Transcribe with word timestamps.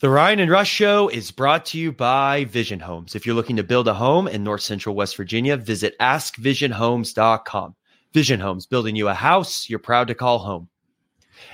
The 0.00 0.08
Ryan 0.08 0.40
and 0.40 0.50
Rush 0.50 0.70
Show 0.70 1.10
is 1.10 1.30
brought 1.30 1.66
to 1.66 1.78
you 1.78 1.92
by 1.92 2.46
Vision 2.46 2.80
Homes. 2.80 3.14
If 3.14 3.26
you're 3.26 3.34
looking 3.34 3.56
to 3.56 3.62
build 3.62 3.86
a 3.86 3.92
home 3.92 4.28
in 4.28 4.42
North 4.42 4.62
Central 4.62 4.94
West 4.94 5.14
Virginia, 5.14 5.58
visit 5.58 5.94
askvisionhomes.com. 6.00 7.74
Vision 8.14 8.40
Homes, 8.40 8.64
building 8.64 8.96
you 8.96 9.08
a 9.08 9.14
house 9.14 9.68
you're 9.68 9.78
proud 9.78 10.08
to 10.08 10.14
call 10.14 10.38
home. 10.38 10.70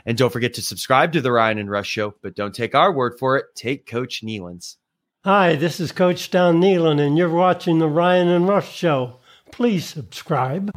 And 0.05 0.17
don't 0.17 0.33
forget 0.33 0.55
to 0.55 0.63
subscribe 0.63 1.13
to 1.15 1.21
the 1.21 1.33
Ryan 1.33 1.59
and 1.59 1.69
Rush 1.69 1.89
Show, 1.89 2.15
but 2.23 2.37
don't 2.37 2.55
take 2.55 2.77
our 2.77 2.93
word 2.93 3.19
for 3.19 3.37
it. 3.37 3.47
Take 3.57 3.85
Coach 3.85 4.23
Nehlen's. 4.23 4.77
Hi, 5.25 5.57
this 5.57 5.81
is 5.81 5.91
Coach 5.91 6.31
Don 6.31 6.61
Nehlen, 6.61 7.05
and 7.05 7.19
you're 7.19 7.29
watching 7.29 7.81
the 7.81 7.89
Ryan 7.89 8.29
and 8.29 8.47
Rush 8.47 8.73
Show. 8.73 9.17
Please 9.51 9.87
subscribe. 9.87 10.71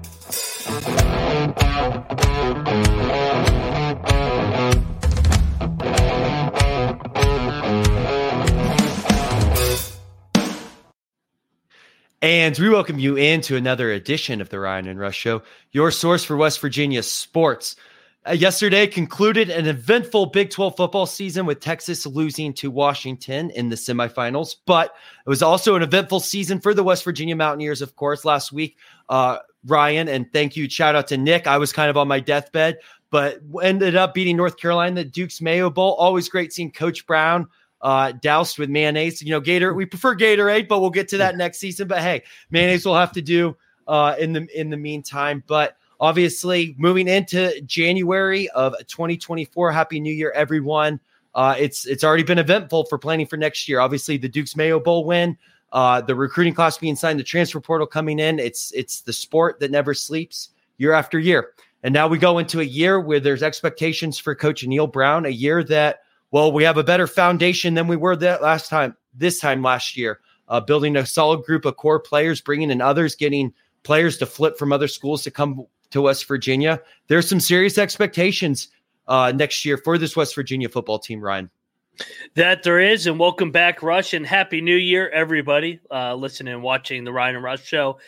And 12.22 12.60
we 12.60 12.68
welcome 12.68 13.00
you 13.00 13.16
into 13.16 13.56
another 13.56 13.94
edition 13.94 14.42
of 14.42 14.50
the 14.50 14.60
Ryan 14.60 14.90
and 14.90 15.00
Rush 15.00 15.16
Show, 15.16 15.42
your 15.72 15.90
source 15.90 16.22
for 16.22 16.36
West 16.36 16.60
Virginia 16.60 17.02
sports. 17.02 17.78
Uh, 18.28 18.34
yesterday 18.34 18.88
concluded 18.88 19.50
an 19.50 19.68
eventful 19.68 20.26
Big 20.26 20.50
12 20.50 20.76
football 20.76 21.06
season 21.06 21.46
with 21.46 21.62
Texas 21.62 22.06
losing 22.06 22.52
to 22.56 22.70
Washington 22.70 23.50
in 23.52 23.70
the 23.70 23.78
semifinals, 23.78 24.58
but 24.66 24.92
it 25.26 25.30
was 25.30 25.42
also 25.42 25.76
an 25.76 25.82
eventful 25.82 26.20
season 26.20 26.60
for 26.60 26.74
the 26.74 26.84
West 26.84 27.06
Virginia 27.06 27.38
Mountaineers, 27.38 27.82
of 27.82 27.96
course, 27.96 28.26
last 28.26 28.52
week. 28.52 28.76
Uh, 29.08 29.38
Ryan, 29.66 30.10
and 30.10 30.30
thank 30.34 30.58
you. 30.58 30.70
Shout 30.70 30.96
out 30.96 31.08
to 31.08 31.18
Nick. 31.18 31.48
I 31.48 31.58
was 31.58 31.72
kind 31.72 31.90
of 31.90 31.96
on 31.96 32.10
my 32.10 32.20
deathbed, 32.20 32.80
but 33.12 33.40
ended 33.64 33.96
up 33.96 34.14
beating 34.14 34.36
North 34.36 34.58
Carolina, 34.58 35.04
the 35.04 35.06
Duke's 35.06 35.40
Mayo 35.40 35.70
Bowl. 35.70 35.94
Always 35.94 36.28
great 36.28 36.52
seeing 36.52 36.74
Coach 36.74 37.08
Brown 37.08 37.48
uh, 37.82 38.12
doused 38.14 38.58
with 38.58 38.70
mayonnaise. 38.70 39.22
You 39.22 39.32
know, 39.32 39.40
Gator, 39.40 39.74
we 39.74 39.86
prefer 39.86 40.16
Gatorade, 40.16 40.68
but 40.68 40.80
we'll 40.80 40.90
get 40.90 41.08
to 41.10 41.18
that 41.18 41.38
next 41.38 41.60
season. 41.60 41.88
But 41.88 42.00
hey, 42.00 42.24
mayonnaise 42.50 42.86
will 42.86 42.96
have 42.96 43.12
to 43.14 43.22
do 43.22 43.56
uh, 43.88 44.16
in 44.20 44.34
the 44.34 44.48
in 44.60 44.70
the 44.70 44.78
meantime. 44.78 45.44
But 45.48 45.78
obviously, 46.00 46.76
moving 46.78 47.08
into 47.08 47.62
January 47.62 48.50
of 48.50 48.76
2024, 48.88 49.72
Happy 49.72 50.00
New 50.00 50.14
Year, 50.14 50.32
everyone. 50.32 51.00
Uh, 51.36 51.56
it's 51.58 51.86
it's 51.86 52.04
already 52.04 52.24
been 52.24 52.40
eventful 52.40 52.86
for 52.86 52.98
planning 52.98 53.28
for 53.28 53.38
next 53.38 53.68
year. 53.68 53.80
Obviously, 53.80 54.18
the 54.18 54.30
Duke's 54.30 54.56
Mayo 54.56 54.80
Bowl 54.80 55.06
win, 55.06 55.38
uh, 55.72 56.02
the 56.02 56.16
recruiting 56.16 56.54
class 56.54 56.78
being 56.78 56.96
signed, 56.96 57.20
the 57.20 57.24
transfer 57.24 57.60
portal 57.60 57.88
coming 57.88 58.20
in. 58.20 58.40
It's 58.40 58.72
it's 58.74 59.02
the 59.02 59.14
sport 59.14 59.60
that 59.60 59.72
never 59.72 59.94
sleeps 59.94 60.50
year 60.78 60.94
after 60.94 61.20
year. 61.20 61.52
And 61.84 61.94
now 61.94 62.08
we 62.08 62.18
go 62.18 62.40
into 62.40 62.60
a 62.60 62.64
year 62.64 63.00
where 63.00 63.20
there's 63.20 63.44
expectations 63.44 64.18
for 64.18 64.36
Coach 64.36 64.66
Neal 64.66 64.88
Brown, 64.88 65.26
a 65.26 65.30
year 65.30 65.64
that 65.66 66.02
well, 66.32 66.52
we 66.52 66.64
have 66.64 66.78
a 66.78 66.84
better 66.84 67.08
foundation 67.08 67.74
than 67.74 67.88
we 67.88 67.96
were 67.96 68.16
that 68.16 68.42
last 68.42 68.70
time, 68.70 68.96
this 69.14 69.40
time 69.40 69.62
last 69.64 69.98
year, 69.98 70.20
uh, 70.48 70.60
building 70.60 70.96
a 70.96 71.06
solid 71.06 71.44
group 71.44 71.66
of 71.66 71.78
core 71.78 72.00
players, 72.00 72.42
bringing 72.42 72.72
in 72.72 72.82
others, 72.82 73.16
getting 73.16 73.54
players 73.84 74.18
to 74.18 74.26
flip 74.26 74.58
from 74.58 74.72
other 74.72 74.88
schools 74.88 75.24
to 75.24 75.32
come 75.32 75.66
to 75.92 76.02
West 76.02 76.28
Virginia. 76.28 76.82
There's 77.08 77.28
some 77.28 77.40
serious 77.40 77.78
expectations 77.78 78.68
uh, 79.08 79.32
next 79.36 79.66
year 79.66 79.78
for 79.78 79.98
this 79.98 80.16
West 80.16 80.36
Virginia 80.36 80.70
football 80.70 81.00
team, 81.00 81.22
Ryan. 81.22 81.50
That 82.36 82.64
there 82.64 82.80
is, 82.80 83.08
and 83.08 83.20
welcome 83.20 83.52
back, 83.52 83.84
Rush, 83.84 84.14
and 84.14 84.26
happy 84.26 84.62
New 84.62 84.76
Year, 84.76 85.10
everybody 85.10 85.82
uh, 85.92 86.16
listening 86.16 86.54
and 86.54 86.64
watching 86.64 87.04
the 87.04 87.12
Ryan 87.12 87.36
and 87.36 87.44
Rush 87.44 87.66
show. 87.66 88.00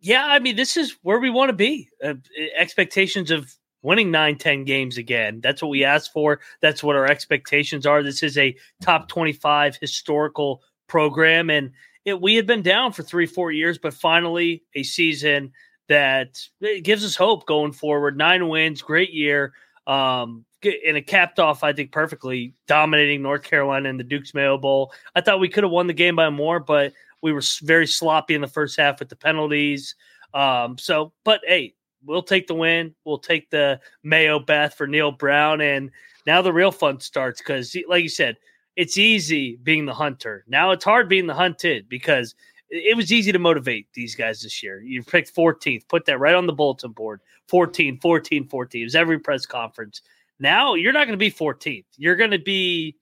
Yeah, 0.00 0.24
I 0.24 0.38
mean, 0.38 0.56
this 0.56 0.76
is 0.76 0.96
where 1.02 1.18
we 1.18 1.28
want 1.28 1.50
to 1.50 1.54
be. 1.54 1.90
Uh, 2.02 2.14
expectations 2.56 3.30
of 3.30 3.52
winning 3.82 4.10
nine, 4.10 4.36
10 4.36 4.64
games 4.64 4.98
again. 4.98 5.40
That's 5.40 5.62
what 5.62 5.68
we 5.68 5.84
asked 5.84 6.12
for. 6.12 6.40
That's 6.60 6.82
what 6.82 6.96
our 6.96 7.06
expectations 7.06 7.86
are. 7.86 8.02
This 8.02 8.22
is 8.22 8.36
a 8.38 8.56
top 8.82 9.08
25 9.08 9.76
historical 9.76 10.62
program. 10.88 11.50
And 11.50 11.72
it, 12.04 12.20
we 12.20 12.34
had 12.34 12.46
been 12.46 12.62
down 12.62 12.92
for 12.92 13.02
three, 13.02 13.26
four 13.26 13.52
years, 13.52 13.78
but 13.78 13.94
finally 13.94 14.62
a 14.74 14.82
season 14.82 15.52
that 15.88 16.38
gives 16.82 17.04
us 17.04 17.16
hope 17.16 17.46
going 17.46 17.72
forward. 17.72 18.16
Nine 18.16 18.48
wins, 18.48 18.82
great 18.82 19.12
year. 19.12 19.52
Um, 19.86 20.44
and 20.62 20.96
it 20.96 21.06
capped 21.06 21.38
off, 21.38 21.62
I 21.62 21.72
think, 21.72 21.92
perfectly, 21.92 22.54
dominating 22.66 23.22
North 23.22 23.44
Carolina 23.44 23.88
in 23.88 23.96
the 23.96 24.04
Duke's 24.04 24.34
Mayo 24.34 24.58
Bowl. 24.58 24.92
I 25.14 25.20
thought 25.20 25.40
we 25.40 25.48
could 25.48 25.64
have 25.64 25.70
won 25.70 25.86
the 25.86 25.94
game 25.94 26.16
by 26.16 26.30
more, 26.30 26.60
but 26.60 26.92
we 27.22 27.32
were 27.32 27.42
very 27.62 27.86
sloppy 27.86 28.34
in 28.34 28.40
the 28.40 28.48
first 28.48 28.78
half 28.78 28.98
with 28.98 29.08
the 29.08 29.16
penalties. 29.16 29.94
Um, 30.34 30.76
so, 30.78 31.12
but 31.24 31.40
hey, 31.46 31.74
we'll 32.04 32.22
take 32.22 32.46
the 32.46 32.54
win. 32.54 32.94
We'll 33.04 33.18
take 33.18 33.50
the 33.50 33.80
Mayo 34.02 34.38
Bath 34.38 34.74
for 34.74 34.86
Neal 34.86 35.12
Brown. 35.12 35.60
And 35.60 35.90
now 36.26 36.42
the 36.42 36.52
real 36.52 36.72
fun 36.72 37.00
starts 37.00 37.40
because, 37.40 37.76
like 37.88 38.02
you 38.02 38.08
said, 38.08 38.36
it's 38.76 38.96
easy 38.96 39.58
being 39.62 39.86
the 39.86 39.94
hunter. 39.94 40.44
Now 40.46 40.70
it's 40.70 40.84
hard 40.84 41.08
being 41.08 41.26
the 41.26 41.34
hunted 41.34 41.88
because 41.88 42.34
it 42.70 42.96
was 42.96 43.12
easy 43.12 43.32
to 43.32 43.38
motivate 43.38 43.88
these 43.94 44.14
guys 44.14 44.42
this 44.42 44.62
year. 44.62 44.80
You 44.82 45.02
picked 45.02 45.34
14th, 45.34 45.88
put 45.88 46.04
that 46.06 46.18
right 46.18 46.34
on 46.34 46.46
the 46.46 46.52
bulletin 46.52 46.92
board 46.92 47.20
14, 47.48 47.98
14, 47.98 48.46
14. 48.46 48.80
It 48.80 48.84
was 48.84 48.94
every 48.94 49.18
press 49.18 49.46
conference. 49.46 50.02
Now 50.38 50.74
you're 50.74 50.92
not 50.92 51.06
going 51.06 51.18
to 51.18 51.24
be 51.24 51.30
14th. 51.30 51.86
You're 51.96 52.16
going 52.16 52.30
to 52.30 52.38
be 52.38 52.96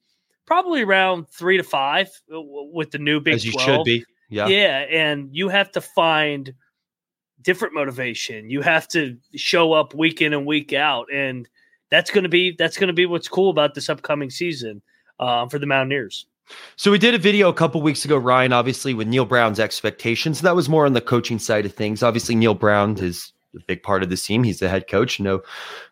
probably 0.45 0.81
around 0.81 1.27
three 1.29 1.57
to 1.57 1.63
five 1.63 2.07
uh, 2.33 2.41
with 2.41 2.91
the 2.91 2.97
new 2.97 3.19
Big 3.19 3.35
As 3.35 3.45
you 3.45 3.51
12. 3.51 3.65
should 3.65 3.83
be. 3.83 4.05
Yeah. 4.29 4.47
Yeah. 4.47 4.79
And 4.89 5.29
you 5.31 5.49
have 5.49 5.71
to 5.73 5.81
find– 5.81 6.53
different 7.41 7.73
motivation. 7.73 8.49
You 8.49 8.61
have 8.61 8.87
to 8.89 9.17
show 9.35 9.73
up 9.73 9.93
week 9.93 10.21
in 10.21 10.33
and 10.33 10.45
week 10.45 10.73
out, 10.73 11.07
and 11.13 11.47
that's 11.89 12.11
going 12.11 12.23
to 12.23 12.29
be 12.29 12.55
that's 12.57 12.77
going 12.77 12.87
to 12.87 12.93
be 12.93 13.05
what's 13.05 13.27
cool 13.27 13.49
about 13.49 13.73
this 13.73 13.89
upcoming 13.89 14.29
season 14.29 14.81
uh, 15.19 15.47
for 15.47 15.59
the 15.59 15.65
Mountaineers. 15.65 16.25
So 16.75 16.91
we 16.91 16.97
did 16.97 17.13
a 17.13 17.17
video 17.17 17.49
a 17.49 17.53
couple 17.53 17.81
weeks 17.81 18.05
ago, 18.05 18.17
Ryan, 18.17 18.53
obviously 18.53 18.93
with 18.93 19.07
Neal 19.07 19.25
Brown's 19.25 19.59
expectations. 19.59 20.41
That 20.41 20.55
was 20.55 20.69
more 20.69 20.85
on 20.85 20.93
the 20.93 21.01
coaching 21.01 21.39
side 21.39 21.65
of 21.65 21.73
things. 21.73 22.03
Obviously, 22.03 22.35
Neal 22.35 22.53
Brown 22.53 22.97
is 22.99 23.33
a 23.55 23.59
big 23.67 23.83
part 23.83 24.03
of 24.03 24.09
the 24.09 24.17
team. 24.17 24.43
He's 24.43 24.59
the 24.59 24.69
head 24.69 24.87
coach. 24.87 25.19
No, 25.19 25.41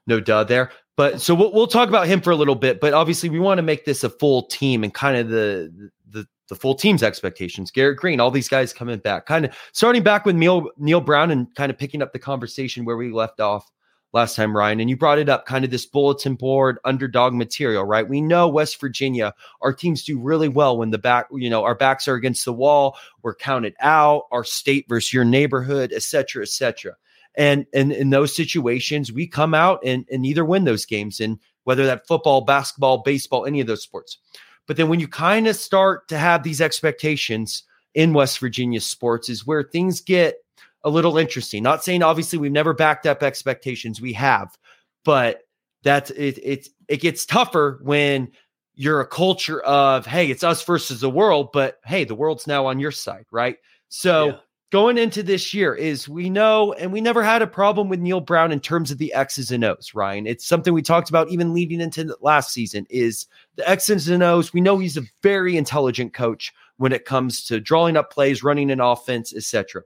no 0.08 0.20
duh 0.20 0.46
there. 0.46 0.72
But 0.96 1.20
so 1.20 1.36
we'll, 1.36 1.52
we'll 1.52 1.68
talk 1.68 1.90
about 1.90 2.08
him 2.08 2.22
for 2.22 2.32
a 2.32 2.38
little 2.38 2.56
bit. 2.56 2.80
But 2.80 2.94
obviously, 2.94 3.30
we 3.30 3.40
want 3.40 3.58
to 3.58 3.64
make 3.64 3.84
this 3.84 4.04
a 4.04 4.10
full 4.10 4.44
team 4.44 4.84
and 4.84 4.94
kind 4.94 5.18
of 5.18 5.30
the 5.30 5.92
the 6.10 6.26
the 6.48 6.56
full 6.56 6.76
team's 6.76 7.04
expectations. 7.04 7.72
Garrett 7.72 7.98
Green, 7.98 8.20
all 8.20 8.32
these 8.32 8.50
guys 8.50 8.74
coming 8.74 9.00
back, 9.00 9.26
kind 9.26 9.46
of 9.46 9.56
starting 9.74 10.04
back 10.04 10.26
with 10.26 10.36
Neil 10.36 10.70
Neal 10.78 11.02
Brown 11.02 11.32
and 11.32 11.54
kind 11.56 11.72
of 11.72 11.78
picking 11.78 12.02
up 12.02 12.14
the 12.14 12.20
conversation 12.20 12.86
where 12.86 12.98
we 12.98 13.12
left 13.12 13.40
off 13.40 13.72
last 14.14 14.36
time, 14.36 14.56
Ryan. 14.56 14.80
And 14.80 14.90
you 14.90 14.96
brought 14.96 15.20
it 15.20 15.28
up, 15.28 15.46
kind 15.46 15.66
of 15.66 15.72
this 15.72 15.86
bulletin 15.86 16.36
board 16.36 16.78
underdog 16.86 17.34
material, 17.34 17.84
right? 17.84 18.08
We 18.08 18.22
know 18.22 18.48
West 18.48 18.80
Virginia, 18.80 19.34
our 19.62 19.74
teams 19.74 20.06
do 20.06 20.18
really 20.18 20.48
well 20.48 20.78
when 20.78 20.92
the 20.92 20.98
back, 20.98 21.28
you 21.34 21.50
know, 21.50 21.64
our 21.64 21.76
backs 21.76 22.08
are 22.08 22.16
against 22.16 22.46
the 22.46 22.54
wall, 22.54 22.98
we're 23.24 23.36
counted 23.36 23.76
out, 23.82 24.24
our 24.32 24.46
state 24.46 24.86
versus 24.88 25.12
your 25.12 25.26
neighborhood, 25.26 25.92
et 25.94 26.04
cetera, 26.04 26.44
et 26.44 26.50
cetera. 26.50 26.94
And, 27.38 27.66
and 27.74 27.92
in 27.92 28.12
those 28.12 28.34
situations, 28.34 29.12
we 29.12 29.28
come 29.28 29.54
out 29.54 29.82
and, 29.84 30.06
and 30.10 30.26
either 30.26 30.46
win 30.46 30.64
those 30.64 30.86
games, 30.86 31.20
and 31.20 31.38
whether 31.66 31.86
that 31.86 32.08
football, 32.08 32.40
basketball, 32.40 33.00
baseball, 33.00 33.46
any 33.46 33.60
of 33.60 33.68
those 33.68 33.84
sports. 33.84 34.20
But 34.68 34.78
then 34.78 34.90
when 34.90 35.00
you 35.00 35.08
kind 35.08 35.48
of 35.48 35.56
start 35.56 36.08
to 36.09 36.18
have 36.18 36.44
these 36.44 36.62
expectations 36.62 37.64
in 37.94 38.14
West 38.14 38.40
Virginia 38.40 38.81
sports, 38.81 39.30
is 39.30 39.46
where 39.46 39.64
things 39.64 40.02
get 40.02 40.38
a 40.84 40.90
little 40.90 41.18
interesting. 41.18 41.64
Not 41.64 41.84
saying 41.84 42.03
obviously 42.03 42.40
we've 42.40 42.52
never 42.52 42.74
backed 42.74 43.06
up 43.06 43.24
expectations, 43.24 44.02
we 44.02 44.14
have, 44.14 44.56
but 45.03 45.42
that's 45.84 46.12
it. 46.12 46.38
It 46.44 46.70
it 46.88 47.02
gets 47.02 47.26
tougher 47.26 47.80
when 47.81 48.31
you're 48.76 49.02
a 49.02 49.08
culture 49.08 49.62
of 49.62 50.06
hey, 50.06 50.30
it's 50.30 50.44
us 50.44 50.64
versus 50.64 51.02
the 51.02 51.09
world, 51.09 51.50
but 51.53 51.80
hey, 51.86 52.03
the 52.03 52.16
world's 52.16 52.47
now 52.47 52.66
on 52.66 52.80
your 52.80 52.92
side, 52.92 53.26
right? 53.32 53.58
So. 53.90 54.28
Yeah 54.28 54.38
going 54.72 54.98
into 54.98 55.24
this 55.24 55.53
year 55.53 55.74
is 55.74 56.09
we 56.09 56.30
know, 56.30 56.74
and 56.74 56.92
we 56.92 57.02
never 57.02 57.24
had 57.24 57.42
a 57.42 57.48
problem 57.48 57.90
with 57.90 58.00
Neal 58.00 58.20
Brown 58.20 58.52
in 58.52 58.59
terms 58.59 58.92
of 58.92 58.98
the 58.98 59.14
X's 59.14 59.52
and 59.52 59.64
O's, 59.64 59.94
Ryan. 59.94 60.28
It's 60.28 60.46
something 60.46 60.74
we 60.74 60.81
talked 60.81 61.09
about 61.09 61.30
even 61.30 61.53
leading 61.53 61.81
into 61.81 62.16
last 62.22 62.52
season 62.52 62.86
is 62.90 63.28
the 63.56 63.70
X's 63.70 64.09
and 64.09 64.23
O's. 64.23 64.53
We 64.53 64.62
know 64.62 64.78
he's 64.78 64.97
a 64.97 65.03
very 65.22 65.58
intelligent 65.58 66.14
coach 66.14 66.53
when 66.78 66.91
it 66.91 67.06
comes 67.06 67.46
to 67.46 67.59
drawing 67.59 67.96
up 67.96 68.12
plays, 68.12 68.44
running 68.44 68.72
an 68.72 68.82
offense, 68.82 69.34
etc. 69.34 69.84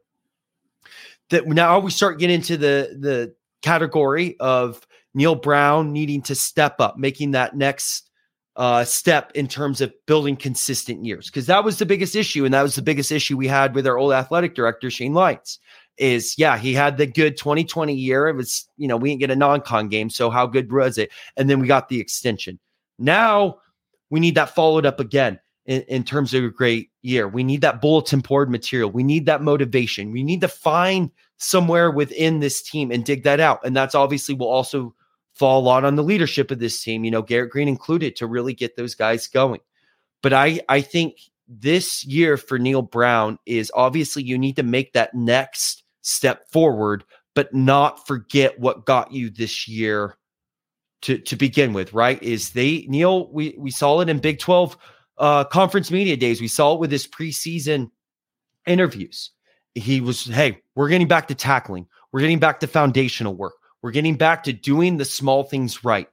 That 1.30 1.48
now 1.48 1.80
we 1.80 1.92
start 1.92 2.20
getting 2.20 2.36
into 2.36 2.58
the 2.58 2.98
the 3.00 3.36
category 3.62 4.40
of 4.40 4.86
Neal 5.14 5.36
Brown 5.36 5.92
needing 5.92 6.22
to 6.24 6.36
step 6.36 6.80
up, 6.80 6.98
making 6.98 7.32
that 7.32 7.56
next 7.56 8.09
uh, 8.60 8.84
step 8.84 9.32
in 9.36 9.48
terms 9.48 9.80
of 9.80 9.94
building 10.06 10.36
consistent 10.36 11.06
years. 11.06 11.28
Because 11.28 11.46
that 11.46 11.64
was 11.64 11.80
the 11.80 11.86
biggest 11.86 12.14
issue 12.14 12.44
and 12.44 12.54
that 12.54 12.62
was 12.62 12.76
the 12.76 12.82
biggest 12.82 13.10
issue 13.10 13.38
we 13.38 13.48
had 13.48 13.74
with 13.74 13.88
our 13.88 13.98
old 13.98 14.12
athletic 14.12 14.54
director 14.54 14.92
Shane 14.92 15.14
Lyons 15.14 15.60
is 15.98 16.36
yeah 16.38 16.58
he 16.58 16.74
had 16.74 16.98
the 16.98 17.08
good 17.08 17.38
2020 17.38 17.94
year. 17.94 18.28
It 18.28 18.36
was 18.36 18.68
you 18.78 18.88
know 18.88 18.98
we 18.98 19.10
didn't 19.10 19.22
get 19.22 19.32
a 19.32 19.36
non-con 19.36 19.88
game 19.88 20.10
so 20.10 20.30
how 20.30 20.46
good 20.46 20.72
was 20.72 20.98
it? 20.98 21.10
And 21.38 21.50
then 21.50 21.60
we 21.62 21.68
got 21.68 21.88
the 21.88 22.02
extension. 22.02 22.60
Now 23.00 23.60
we 24.10 24.20
need 24.20 24.36
that 24.36 24.54
followed 24.54 24.86
up 24.86 25.00
again 25.00 25.40
in, 25.66 25.82
in 25.84 26.04
terms 26.04 26.34
of 26.34 26.44
a 26.44 26.50
great 26.50 26.90
year. 27.02 27.30
We 27.30 27.46
need 27.46 27.62
that 27.62 27.80
bulletin 27.80 28.20
board 28.20 28.50
material. 28.50 28.92
We 28.92 29.04
need 29.04 29.26
that 29.28 29.42
motivation. 29.42 30.12
We 30.12 30.24
need 30.24 30.42
to 30.42 30.50
find 30.50 31.12
somewhere 31.38 31.92
within 31.92 32.42
this 32.42 32.62
team 32.62 32.92
and 32.92 33.06
dig 33.06 33.24
that 33.24 33.40
out. 33.40 33.66
And 33.66 33.74
that's 33.74 33.96
obviously 33.96 34.36
will 34.36 34.50
also 34.50 34.94
fall 35.40 35.62
lot 35.62 35.86
on 35.86 35.96
the 35.96 36.04
leadership 36.04 36.52
of 36.52 36.60
this 36.60 36.82
team, 36.82 37.06
you 37.06 37.12
know, 37.12 37.22
Garrett 37.22 37.52
Green 37.52 37.70
included, 37.70 38.18
to 38.18 38.28
really 38.28 38.54
get 38.54 38.76
those 38.76 38.94
guys 38.94 39.28
going. 39.28 39.62
But 40.22 40.34
I 40.34 40.60
I 40.68 40.82
think 40.82 41.16
this 41.48 42.06
year 42.06 42.38
for 42.38 42.60
Neal 42.60 42.82
Brown 42.82 43.40
is 43.46 43.72
obviously 43.74 44.22
you 44.22 44.38
need 44.38 44.58
to 44.58 44.64
make 44.64 44.94
that 44.94 45.16
next 45.16 45.84
step 46.02 46.52
forward, 46.52 47.04
but 47.34 47.54
not 47.54 48.06
forget 48.06 48.60
what 48.60 48.86
got 48.86 49.12
you 49.12 49.30
this 49.30 49.68
year 49.68 50.18
to 51.04 51.18
to 51.18 51.36
begin 51.38 51.72
with, 51.74 51.94
right? 51.94 52.22
Is 52.22 52.52
they 52.52 52.86
Neal 52.90 53.32
we 53.32 53.56
we 53.58 53.72
saw 53.72 54.02
it 54.02 54.10
in 54.10 54.20
Big 54.20 54.40
12 54.40 54.78
uh 55.18 55.46
conference 55.46 55.90
media 55.90 56.18
days. 56.18 56.42
We 56.42 56.50
saw 56.50 56.74
it 56.74 56.80
with 56.82 56.92
his 56.92 57.08
preseason 57.08 57.92
interviews. 58.68 59.32
He 59.76 60.02
was, 60.02 60.26
hey, 60.26 60.62
we're 60.76 60.90
getting 60.90 61.08
back 61.08 61.28
to 61.30 61.36
tackling, 61.36 61.88
we're 62.12 62.20
getting 62.20 62.40
back 62.40 62.60
to 62.60 62.68
foundational 62.68 63.36
work, 63.36 63.54
we're 63.82 63.92
getting 63.92 64.16
back 64.16 64.44
to 64.44 64.54
doing 64.54 64.98
the 64.98 65.06
small 65.06 65.44
things 65.44 65.84
right. 65.84 66.08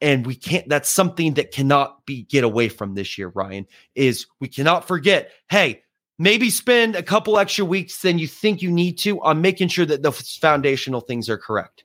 And 0.00 0.26
we 0.26 0.34
can't 0.34 0.68
that's 0.68 0.90
something 0.90 1.34
that 1.34 1.52
cannot 1.52 2.04
be 2.04 2.24
get 2.24 2.44
away 2.44 2.68
from 2.68 2.94
this 2.94 3.16
year 3.16 3.32
ryan 3.34 3.66
is 3.94 4.26
we 4.40 4.48
cannot 4.48 4.86
forget 4.86 5.30
hey 5.48 5.82
maybe 6.18 6.50
spend 6.50 6.96
a 6.96 7.02
couple 7.02 7.38
extra 7.38 7.64
weeks 7.64 8.02
than 8.02 8.18
you 8.18 8.26
think 8.26 8.60
you 8.60 8.70
need 8.70 8.98
to 8.98 9.20
on 9.22 9.40
making 9.40 9.68
sure 9.68 9.86
that 9.86 10.02
the 10.02 10.12
foundational 10.12 11.00
things 11.00 11.28
are 11.28 11.38
correct. 11.38 11.84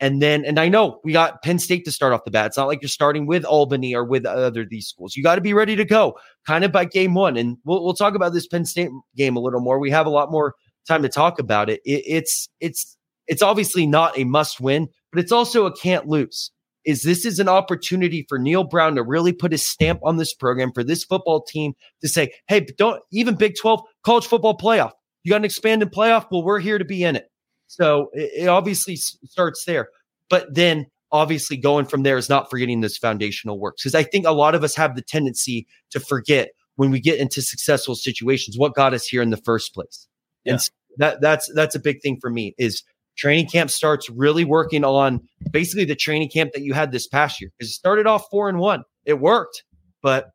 And 0.00 0.20
then 0.22 0.44
and 0.44 0.58
i 0.58 0.68
know 0.68 1.00
we 1.04 1.12
got 1.12 1.42
penn 1.42 1.58
state 1.58 1.84
to 1.84 1.92
start 1.92 2.14
off 2.14 2.24
the 2.24 2.30
bat 2.30 2.46
it's 2.46 2.56
not 2.56 2.66
like 2.66 2.80
you're 2.80 2.88
starting 2.88 3.26
with 3.26 3.44
albany 3.44 3.94
or 3.94 4.04
with 4.04 4.24
other 4.24 4.64
these 4.64 4.88
schools. 4.88 5.14
You 5.14 5.22
got 5.22 5.36
to 5.36 5.40
be 5.42 5.54
ready 5.54 5.76
to 5.76 5.84
go 5.84 6.18
kind 6.46 6.64
of 6.64 6.72
by 6.72 6.86
game 6.86 7.14
one. 7.14 7.36
And 7.36 7.58
we'll, 7.64 7.84
we'll 7.84 7.94
talk 7.94 8.14
about 8.14 8.32
this 8.32 8.46
penn 8.46 8.64
state 8.64 8.90
game 9.16 9.36
a 9.36 9.40
little 9.40 9.60
more. 9.60 9.78
We 9.78 9.90
have 9.90 10.06
a 10.06 10.10
lot 10.10 10.30
more 10.30 10.54
time 10.88 11.02
to 11.02 11.08
talk 11.08 11.38
about 11.38 11.70
it, 11.70 11.80
it 11.84 12.02
it's 12.06 12.48
it's 12.60 12.96
it's 13.26 13.42
obviously 13.42 13.86
not 13.86 14.18
a 14.18 14.24
must 14.24 14.60
win 14.60 14.88
but 15.12 15.20
it's 15.20 15.32
also 15.32 15.66
a 15.66 15.76
can't 15.76 16.06
lose 16.06 16.50
is 16.84 17.02
this 17.02 17.24
is 17.24 17.38
an 17.38 17.48
opportunity 17.48 18.26
for 18.28 18.38
Neal 18.38 18.64
Brown 18.64 18.94
to 18.96 19.02
really 19.02 19.32
put 19.32 19.52
his 19.52 19.66
stamp 19.66 20.00
on 20.02 20.16
this 20.16 20.34
program 20.34 20.72
for 20.72 20.84
this 20.84 21.04
football 21.04 21.42
team 21.42 21.72
to 22.02 22.08
say, 22.08 22.32
hey, 22.48 22.66
don't 22.76 23.02
even 23.10 23.36
Big 23.36 23.54
12 23.60 23.80
college 24.04 24.26
football 24.26 24.56
playoff. 24.56 24.92
You 25.22 25.30
got 25.30 25.36
an 25.36 25.44
expanded 25.44 25.92
playoff. 25.92 26.26
Well, 26.30 26.44
we're 26.44 26.60
here 26.60 26.78
to 26.78 26.84
be 26.84 27.02
in 27.02 27.16
it. 27.16 27.26
So 27.66 28.10
it, 28.12 28.42
it 28.42 28.48
obviously 28.48 28.96
starts 28.96 29.64
there. 29.64 29.88
But 30.28 30.54
then 30.54 30.86
obviously 31.10 31.56
going 31.56 31.86
from 31.86 32.02
there 32.02 32.18
is 32.18 32.28
not 32.28 32.50
forgetting 32.50 32.80
this 32.80 32.98
foundational 32.98 33.58
work. 33.58 33.76
Because 33.78 33.94
I 33.94 34.02
think 34.02 34.26
a 34.26 34.32
lot 34.32 34.54
of 34.54 34.62
us 34.62 34.74
have 34.76 34.94
the 34.94 35.02
tendency 35.02 35.66
to 35.90 36.00
forget 36.00 36.50
when 36.76 36.90
we 36.90 37.00
get 37.00 37.18
into 37.18 37.40
successful 37.40 37.94
situations 37.94 38.58
what 38.58 38.74
got 38.74 38.92
us 38.92 39.06
here 39.06 39.22
in 39.22 39.30
the 39.30 39.38
first 39.38 39.72
place. 39.72 40.06
Yeah. 40.44 40.54
And 40.54 40.70
that 40.98 41.20
that's 41.20 41.50
that's 41.54 41.74
a 41.74 41.80
big 41.80 42.02
thing 42.02 42.18
for 42.20 42.30
me 42.30 42.54
is 42.58 42.82
training 43.16 43.48
camp 43.48 43.70
starts 43.70 44.08
really 44.10 44.44
working 44.44 44.84
on 44.84 45.20
basically 45.50 45.84
the 45.84 45.94
training 45.94 46.28
camp 46.28 46.52
that 46.52 46.62
you 46.62 46.72
had 46.74 46.92
this 46.92 47.06
past 47.06 47.40
year. 47.40 47.50
Because 47.56 47.70
it 47.70 47.74
started 47.74 48.06
off 48.06 48.26
four 48.30 48.48
and 48.48 48.58
one. 48.58 48.84
It 49.04 49.20
worked, 49.20 49.64
but 50.02 50.30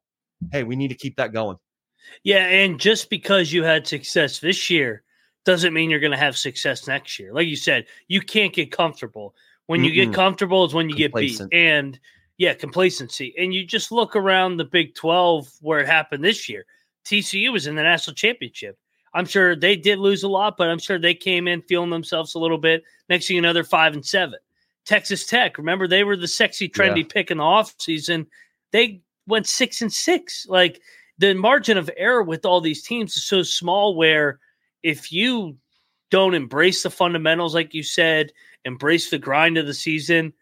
hey, 0.52 0.64
we 0.64 0.76
need 0.76 0.90
to 0.90 0.96
keep 0.96 1.16
that 1.18 1.34
going. 1.34 1.58
Yeah, 2.24 2.46
and 2.46 2.80
just 2.80 3.10
because 3.10 3.52
you 3.54 3.64
had 3.64 3.88
success 3.88 4.40
this 4.40 4.70
year 4.70 5.04
doesn't 5.46 5.74
mean 5.74 5.90
you're 5.90 6.00
going 6.00 6.12
to 6.12 6.18
have 6.18 6.38
success 6.38 6.88
next 6.88 7.20
year. 7.20 7.34
Like 7.34 7.48
you 7.48 7.56
said, 7.56 7.86
you 8.08 8.22
can't 8.22 8.54
get 8.54 8.72
comfortable. 8.72 9.36
When 9.68 9.84
you 9.84 9.92
Mm-mm. 9.92 10.06
get 10.08 10.14
comfortable 10.14 10.66
is 10.66 10.74
when 10.74 10.90
you 10.90 10.96
Complacent. 10.96 11.52
get 11.52 11.58
beat. 11.58 11.68
And 11.68 12.00
yeah, 12.38 12.54
complacency. 12.54 13.36
And 13.38 13.54
you 13.54 13.66
just 13.66 13.92
look 13.92 14.16
around 14.16 14.58
the 14.58 14.66
Big 14.66 14.96
12 14.96 15.48
where 15.62 15.80
it 15.80 15.88
happened 15.88 16.24
this 16.24 16.50
year. 16.50 16.66
TCU 17.06 17.52
was 17.52 17.68
in 17.68 17.76
the 17.76 17.84
national 17.84 18.16
championship. 18.16 18.78
I'm 19.14 19.26
sure 19.26 19.56
they 19.56 19.76
did 19.76 20.00
lose 20.00 20.24
a 20.24 20.28
lot, 20.28 20.58
but 20.58 20.70
I'm 20.70 20.80
sure 20.80 21.00
they 21.00 21.14
came 21.14 21.48
in 21.48 21.62
feeling 21.64 21.90
themselves 21.90 22.36
a 22.36 22.40
little 22.40 22.58
bit. 22.58 22.84
Next 23.10 23.28
thing 23.28 23.38
another 23.38 23.64
five 23.64 23.94
and 23.94 24.06
seven. 24.06 24.40
Texas 24.86 25.26
Tech, 25.26 25.58
remember 25.58 25.88
they 25.88 26.04
were 26.04 26.16
the 26.16 26.28
sexy, 26.28 26.68
trendy 26.68 27.00
yeah. 27.00 27.10
pick 27.10 27.32
in 27.32 27.38
the 27.38 27.44
offseason. 27.44 28.26
They 28.72 29.02
went 29.28 29.48
six 29.48 29.82
and 29.82 29.92
six. 29.92 30.46
Like 30.48 30.82
the 31.18 31.34
margin 31.34 31.78
of 31.78 31.90
error 31.98 32.24
with 32.24 32.46
all 32.46 32.62
these 32.62 32.82
teams 32.82 33.16
is 33.16 33.24
so 33.24 33.44
small 33.44 33.96
where 33.96 34.40
if 34.84 35.12
you 35.12 35.58
don't 36.10 36.34
embrace 36.34 36.84
the 36.84 36.90
fundamentals, 36.90 37.54
like 37.54 37.74
you 37.74 37.84
said, 37.84 38.32
embrace 38.66 39.10
the 39.10 39.20
grind 39.20 39.58
of 39.58 39.68
the 39.68 39.74
season, 39.74 40.34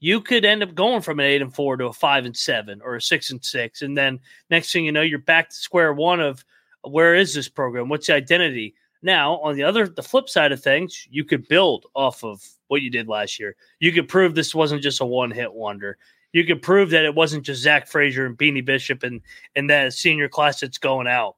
you 0.00 0.20
could 0.20 0.44
end 0.44 0.64
up 0.64 0.74
going 0.74 1.00
from 1.00 1.20
an 1.20 1.26
eight 1.26 1.42
and 1.42 1.54
four 1.54 1.76
to 1.76 1.86
a 1.86 1.92
five 1.92 2.24
and 2.24 2.36
seven 2.36 2.80
or 2.82 2.96
a 2.96 3.00
six 3.00 3.30
and 3.30 3.44
six. 3.44 3.82
And 3.82 3.96
then 3.96 4.18
next 4.50 4.72
thing 4.72 4.84
you 4.84 4.90
know, 4.90 5.02
you're 5.02 5.20
back 5.20 5.50
to 5.50 5.54
square 5.54 5.92
one 5.92 6.20
of 6.20 6.44
where 6.84 7.14
is 7.14 7.34
this 7.34 7.48
program? 7.48 7.88
What's 7.88 8.06
the 8.06 8.14
identity? 8.14 8.74
Now, 9.02 9.38
on 9.38 9.56
the 9.56 9.64
other, 9.64 9.88
the 9.88 10.02
flip 10.02 10.28
side 10.28 10.52
of 10.52 10.62
things, 10.62 11.06
you 11.10 11.24
could 11.24 11.48
build 11.48 11.86
off 11.94 12.22
of 12.22 12.42
what 12.68 12.82
you 12.82 12.90
did 12.90 13.08
last 13.08 13.38
year. 13.40 13.56
You 13.80 13.92
could 13.92 14.08
prove 14.08 14.34
this 14.34 14.54
wasn't 14.54 14.82
just 14.82 15.00
a 15.00 15.04
one 15.04 15.30
hit 15.30 15.52
wonder. 15.52 15.98
You 16.32 16.44
could 16.44 16.62
prove 16.62 16.90
that 16.90 17.04
it 17.04 17.14
wasn't 17.14 17.44
just 17.44 17.62
Zach 17.62 17.88
Frazier 17.88 18.26
and 18.26 18.38
Beanie 18.38 18.64
Bishop 18.64 19.02
and, 19.02 19.20
and 19.56 19.68
that 19.68 19.92
senior 19.92 20.28
class 20.28 20.60
that's 20.60 20.78
going 20.78 21.06
out. 21.06 21.36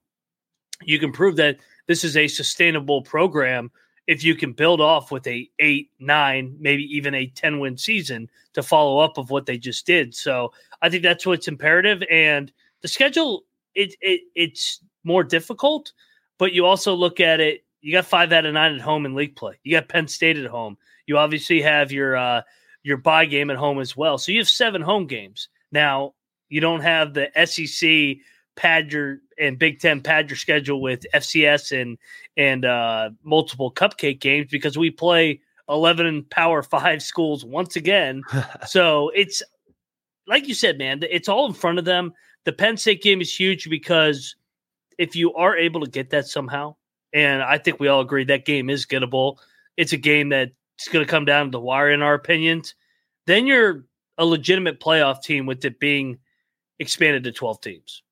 You 0.83 0.99
can 0.99 1.11
prove 1.11 1.37
that 1.37 1.59
this 1.87 2.05
is 2.05 2.17
a 2.17 2.29
sustainable 2.29 3.03
program 3.03 3.71
if 4.07 4.23
you 4.23 4.35
can 4.35 4.53
build 4.53 4.81
off 4.81 5.11
with 5.11 5.27
a 5.27 5.49
eight, 5.59 5.91
nine, 5.99 6.57
maybe 6.61 6.85
even 6.95 7.15
a 7.15 7.27
10 7.27 7.59
win 7.59 7.77
season 7.77 8.31
to 8.53 8.63
follow 8.63 8.99
up 8.99 9.17
of 9.17 9.31
what 9.31 9.47
they 9.47 9.57
just 9.57 9.87
did. 9.87 10.15
So 10.15 10.53
I 10.83 10.91
think 10.91 11.03
that's 11.03 11.27
what's 11.27 11.49
imperative. 11.49 12.03
And 12.11 12.53
the 12.83 12.89
schedule, 12.89 13.45
it, 13.75 13.95
it 14.01 14.21
it's 14.35 14.81
more 15.05 15.23
difficult, 15.23 15.93
but 16.39 16.53
you 16.53 16.67
also 16.67 16.95
look 16.95 17.21
at 17.21 17.41
it. 17.41 17.65
You 17.81 17.93
got 17.93 18.07
five 18.07 18.33
out 18.33 18.47
of 18.47 18.55
nine 18.55 18.75
at 18.75 18.81
home 18.81 19.07
in 19.07 19.15
league 19.15 19.37
play. 19.37 19.59
You 19.63 19.77
got 19.77 19.89
Penn 19.89 20.09
State 20.09 20.39
at 20.39 20.47
home. 20.51 20.79
You 21.07 21.19
obviously 21.19 21.61
have 21.63 21.93
your 21.93 22.17
uh, 22.17 22.43
your 22.83 22.97
bye 22.97 23.27
game 23.27 23.51
at 23.51 23.57
home 23.57 23.79
as 23.79 23.97
well. 23.97 24.19
So 24.19 24.33
you 24.33 24.39
have 24.39 24.49
seven 24.49 24.83
home 24.83 25.07
games. 25.07 25.49
Now 25.71 26.15
you 26.49 26.61
don't 26.61 26.81
have 26.81 27.15
the 27.15 27.31
SEC 27.45 28.19
pad 28.57 28.93
your 28.93 29.19
and 29.39 29.59
Big 29.59 29.81
Ten 29.81 30.01
pad 30.01 30.31
your 30.31 30.37
schedule 30.37 30.81
with 30.81 31.05
FCS 31.15 31.79
and 31.81 31.99
and 32.37 32.65
uh, 32.65 33.11
multiple 33.23 33.73
cupcake 33.73 34.21
games 34.21 34.49
because 34.51 34.79
we 34.79 34.91
play 34.91 35.41
eleven 35.69 36.25
Power 36.31 36.63
Five 36.63 37.03
schools 37.03 37.45
once 37.45 37.77
again. 37.77 38.23
so 38.67 39.11
it's 39.11 39.43
like 40.27 40.49
you 40.49 40.55
said, 40.55 40.79
man. 40.79 41.01
It's 41.11 41.29
all 41.29 41.47
in 41.47 41.53
front 41.55 41.79
of 41.79 41.85
them. 41.85 42.13
The 42.45 42.53
Penn 42.53 42.77
State 42.77 43.03
game 43.03 43.21
is 43.21 43.35
huge 43.35 43.69
because 43.69 44.37
if 44.99 45.17
you 45.17 45.35
are 45.35 45.57
able 45.57 45.81
to 45.81 45.91
get 45.91 46.11
that 46.11 46.27
somehow, 46.27 46.77
and 47.13 47.43
I 47.43 47.59
think 47.59 47.81
we 47.81 47.89
all 47.89 48.01
agree 48.01 48.25
that 48.25 48.45
game 48.45 48.71
is 48.71 48.87
gettable, 48.87 49.39
it's 49.77 49.93
a 49.93 49.97
game 49.97 50.29
that's 50.29 50.53
going 50.91 51.05
to 51.05 51.11
come 51.11 51.25
down 51.25 51.47
to 51.47 51.51
the 51.51 51.61
wire, 51.61 51.91
in 51.91 52.03
our 52.03 52.15
opinions, 52.15 52.75
then 53.27 53.47
you're 53.47 53.85
a 54.19 54.25
legitimate 54.25 54.81
playoff 54.81 55.23
team 55.23 55.47
with 55.47 55.65
it 55.65 55.81
being 55.81 56.19
expanded 56.79 57.25
to 57.25 57.33
12 57.33 57.61
teams. 57.61 58.03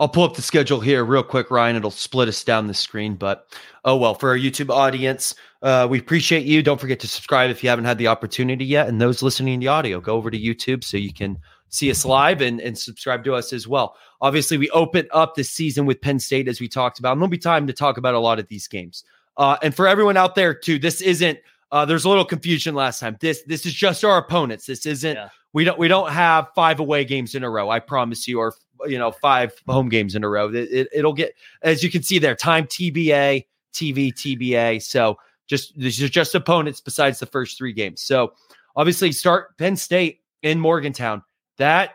I'll 0.00 0.08
pull 0.08 0.24
up 0.24 0.34
the 0.34 0.42
schedule 0.42 0.80
here 0.80 1.04
real 1.04 1.22
quick, 1.22 1.50
Ryan. 1.50 1.76
It'll 1.76 1.90
split 1.90 2.28
us 2.28 2.42
down 2.42 2.66
the 2.66 2.74
screen, 2.74 3.14
but 3.14 3.46
oh 3.84 3.96
well. 3.96 4.14
For 4.14 4.30
our 4.30 4.36
YouTube 4.36 4.70
audience, 4.70 5.34
uh, 5.62 5.86
we 5.88 5.98
appreciate 6.00 6.44
you. 6.44 6.62
Don't 6.62 6.80
forget 6.80 6.98
to 7.00 7.08
subscribe 7.08 7.50
if 7.50 7.62
you 7.62 7.70
haven't 7.70 7.84
had 7.84 7.98
the 7.98 8.08
opportunity 8.08 8.64
yet. 8.64 8.88
And 8.88 9.00
those 9.00 9.22
listening 9.22 9.60
to 9.60 9.64
the 9.64 9.68
audio, 9.68 10.00
go 10.00 10.16
over 10.16 10.30
to 10.30 10.38
YouTube 10.38 10.82
so 10.82 10.96
you 10.96 11.12
can 11.12 11.38
see 11.74 11.90
us 11.90 12.04
live 12.04 12.40
and, 12.40 12.60
and 12.60 12.78
subscribe 12.78 13.24
to 13.24 13.34
us 13.34 13.52
as 13.52 13.66
well. 13.66 13.96
Obviously, 14.20 14.56
we 14.56 14.70
open 14.70 15.08
up 15.10 15.34
the 15.34 15.42
season 15.42 15.86
with 15.86 16.00
Penn 16.00 16.20
State, 16.20 16.46
as 16.46 16.60
we 16.60 16.68
talked 16.68 17.00
about, 17.00 17.12
and 17.12 17.20
there'll 17.20 17.28
be 17.28 17.36
time 17.38 17.66
to 17.66 17.72
talk 17.72 17.98
about 17.98 18.14
a 18.14 18.20
lot 18.20 18.38
of 18.38 18.46
these 18.48 18.68
games. 18.68 19.04
Uh, 19.36 19.56
and 19.62 19.74
for 19.74 19.88
everyone 19.88 20.16
out 20.16 20.36
there, 20.36 20.54
too, 20.54 20.78
this 20.78 21.00
isn't. 21.00 21.38
Uh, 21.72 21.84
there's 21.84 22.04
a 22.04 22.08
little 22.08 22.24
confusion 22.24 22.74
last 22.74 23.00
time. 23.00 23.16
This 23.20 23.42
this 23.48 23.66
is 23.66 23.74
just 23.74 24.04
our 24.04 24.16
opponents. 24.16 24.66
This 24.66 24.86
isn't. 24.86 25.16
Yeah. 25.16 25.28
We 25.52 25.64
don't 25.64 25.78
we 25.78 25.88
don't 25.88 26.10
have 26.12 26.48
five 26.54 26.78
away 26.78 27.04
games 27.04 27.34
in 27.34 27.42
a 27.42 27.50
row. 27.50 27.68
I 27.68 27.80
promise 27.80 28.28
you, 28.28 28.38
or 28.38 28.54
you 28.86 28.98
know, 28.98 29.10
five 29.10 29.52
home 29.66 29.88
games 29.88 30.14
in 30.14 30.22
a 30.22 30.28
row. 30.28 30.48
It, 30.52 30.88
it, 30.92 31.04
will 31.04 31.12
get 31.12 31.34
as 31.62 31.82
you 31.82 31.90
can 31.90 32.04
see 32.04 32.20
there. 32.20 32.36
Time 32.36 32.66
TBA, 32.66 33.44
TV 33.72 34.12
TBA. 34.12 34.82
So 34.82 35.16
just 35.48 35.76
these 35.76 36.00
are 36.00 36.08
just 36.08 36.34
opponents 36.36 36.80
besides 36.80 37.18
the 37.18 37.26
first 37.26 37.58
three 37.58 37.72
games. 37.72 38.02
So 38.02 38.34
obviously, 38.76 39.10
start 39.10 39.58
Penn 39.58 39.76
State 39.76 40.20
in 40.42 40.60
Morgantown 40.60 41.22
that 41.58 41.94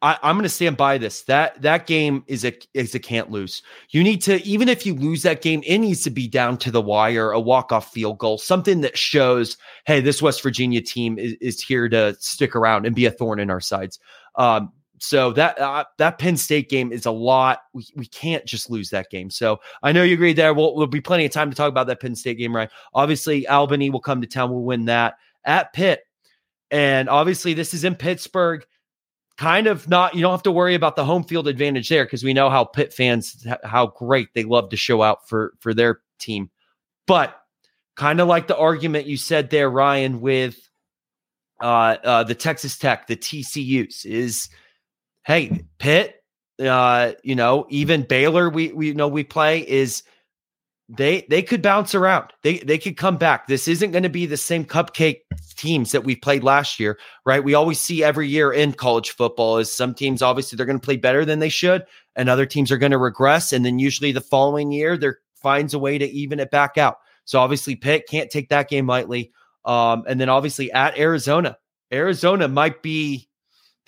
I, 0.00 0.18
am 0.22 0.36
going 0.36 0.44
to 0.44 0.48
stand 0.48 0.76
by 0.76 0.98
this. 0.98 1.22
That 1.22 1.60
that 1.62 1.86
game 1.86 2.22
is 2.28 2.44
a 2.44 2.52
is 2.72 2.94
a 2.94 3.00
can't 3.00 3.30
lose. 3.30 3.62
You 3.90 4.04
need 4.04 4.22
to 4.22 4.40
even 4.44 4.68
if 4.68 4.86
you 4.86 4.94
lose 4.94 5.22
that 5.22 5.42
game, 5.42 5.62
it 5.66 5.78
needs 5.78 6.02
to 6.02 6.10
be 6.10 6.28
down 6.28 6.56
to 6.58 6.70
the 6.70 6.80
wire, 6.80 7.32
a 7.32 7.40
walk 7.40 7.72
off 7.72 7.92
field 7.92 8.18
goal, 8.18 8.38
something 8.38 8.80
that 8.82 8.96
shows, 8.96 9.56
hey, 9.86 10.00
this 10.00 10.22
West 10.22 10.42
Virginia 10.42 10.80
team 10.80 11.18
is, 11.18 11.34
is 11.40 11.60
here 11.60 11.88
to 11.88 12.14
stick 12.20 12.54
around 12.54 12.86
and 12.86 12.94
be 12.94 13.06
a 13.06 13.10
thorn 13.10 13.40
in 13.40 13.50
our 13.50 13.60
sides. 13.60 13.98
Um, 14.36 14.72
so 15.00 15.32
that 15.32 15.58
uh, 15.58 15.84
that 15.98 16.18
Penn 16.18 16.36
State 16.36 16.68
game 16.68 16.92
is 16.92 17.06
a 17.06 17.10
lot. 17.10 17.62
We, 17.72 17.86
we 17.96 18.06
can't 18.06 18.44
just 18.44 18.70
lose 18.70 18.90
that 18.90 19.10
game. 19.10 19.30
So 19.30 19.58
I 19.82 19.90
know 19.90 20.04
you 20.04 20.14
agree 20.14 20.32
there. 20.32 20.54
We'll, 20.54 20.76
we'll 20.76 20.86
be 20.86 21.00
plenty 21.00 21.24
of 21.24 21.32
time 21.32 21.50
to 21.50 21.56
talk 21.56 21.68
about 21.68 21.88
that 21.88 22.00
Penn 22.00 22.14
State 22.14 22.38
game, 22.38 22.54
right? 22.54 22.70
Obviously, 22.94 23.48
Albany 23.48 23.90
will 23.90 24.00
come 24.00 24.20
to 24.20 24.28
town. 24.28 24.50
We'll 24.50 24.62
win 24.62 24.84
that 24.84 25.16
at 25.44 25.72
Pitt. 25.72 26.02
And 26.70 27.08
obviously, 27.08 27.54
this 27.54 27.74
is 27.74 27.84
in 27.84 27.94
Pittsburgh. 27.94 28.64
Kind 29.36 29.68
of 29.68 29.88
not, 29.88 30.14
you 30.14 30.22
don't 30.22 30.32
have 30.32 30.42
to 30.42 30.52
worry 30.52 30.74
about 30.74 30.96
the 30.96 31.04
home 31.04 31.22
field 31.22 31.46
advantage 31.46 31.88
there 31.88 32.04
because 32.04 32.24
we 32.24 32.34
know 32.34 32.50
how 32.50 32.64
Pitt 32.64 32.92
fans, 32.92 33.46
how 33.62 33.86
great 33.86 34.28
they 34.34 34.42
love 34.42 34.70
to 34.70 34.76
show 34.76 35.00
out 35.00 35.28
for, 35.28 35.54
for 35.60 35.72
their 35.72 36.00
team. 36.18 36.50
But 37.06 37.40
kind 37.94 38.20
of 38.20 38.28
like 38.28 38.48
the 38.48 38.56
argument 38.56 39.06
you 39.06 39.16
said 39.16 39.50
there, 39.50 39.70
Ryan, 39.70 40.20
with 40.20 40.58
uh, 41.60 41.96
uh, 42.02 42.24
the 42.24 42.34
Texas 42.34 42.76
Tech, 42.78 43.06
the 43.06 43.16
TCUs, 43.16 44.04
is 44.04 44.48
hey, 45.24 45.64
Pitt, 45.78 46.22
uh, 46.60 47.12
you 47.22 47.34
know, 47.34 47.66
even 47.68 48.02
Baylor, 48.02 48.50
we 48.50 48.72
we 48.72 48.92
know 48.92 49.08
we 49.08 49.24
play 49.24 49.60
is 49.60 50.02
they 50.88 51.26
they 51.28 51.42
could 51.42 51.60
bounce 51.60 51.94
around. 51.94 52.32
They 52.42 52.58
they 52.58 52.78
could 52.78 52.96
come 52.96 53.18
back. 53.18 53.46
This 53.46 53.68
isn't 53.68 53.90
going 53.90 54.04
to 54.04 54.08
be 54.08 54.26
the 54.26 54.36
same 54.36 54.64
cupcake 54.64 55.20
teams 55.56 55.92
that 55.92 56.04
we 56.04 56.16
played 56.16 56.42
last 56.42 56.80
year, 56.80 56.98
right? 57.26 57.44
We 57.44 57.54
always 57.54 57.78
see 57.78 58.02
every 58.02 58.28
year 58.28 58.52
in 58.52 58.72
college 58.72 59.10
football 59.10 59.58
is 59.58 59.70
some 59.70 59.94
teams 59.94 60.22
obviously 60.22 60.56
they're 60.56 60.66
going 60.66 60.80
to 60.80 60.84
play 60.84 60.96
better 60.96 61.24
than 61.24 61.40
they 61.40 61.50
should, 61.50 61.84
and 62.16 62.28
other 62.28 62.46
teams 62.46 62.72
are 62.72 62.78
going 62.78 62.92
to 62.92 62.98
regress, 62.98 63.52
and 63.52 63.64
then 63.64 63.78
usually 63.78 64.12
the 64.12 64.20
following 64.20 64.72
year 64.72 64.96
there 64.96 65.18
finds 65.34 65.74
a 65.74 65.78
way 65.78 65.98
to 65.98 66.06
even 66.06 66.40
it 66.40 66.50
back 66.50 66.78
out. 66.78 66.96
So 67.24 67.38
obviously 67.38 67.76
Pitt 67.76 68.08
can't 68.08 68.30
take 68.30 68.48
that 68.48 68.70
game 68.70 68.86
lightly. 68.86 69.32
Um, 69.64 70.04
and 70.08 70.18
then 70.18 70.30
obviously 70.30 70.72
at 70.72 70.98
Arizona, 70.98 71.58
Arizona 71.92 72.48
might 72.48 72.82
be 72.82 73.27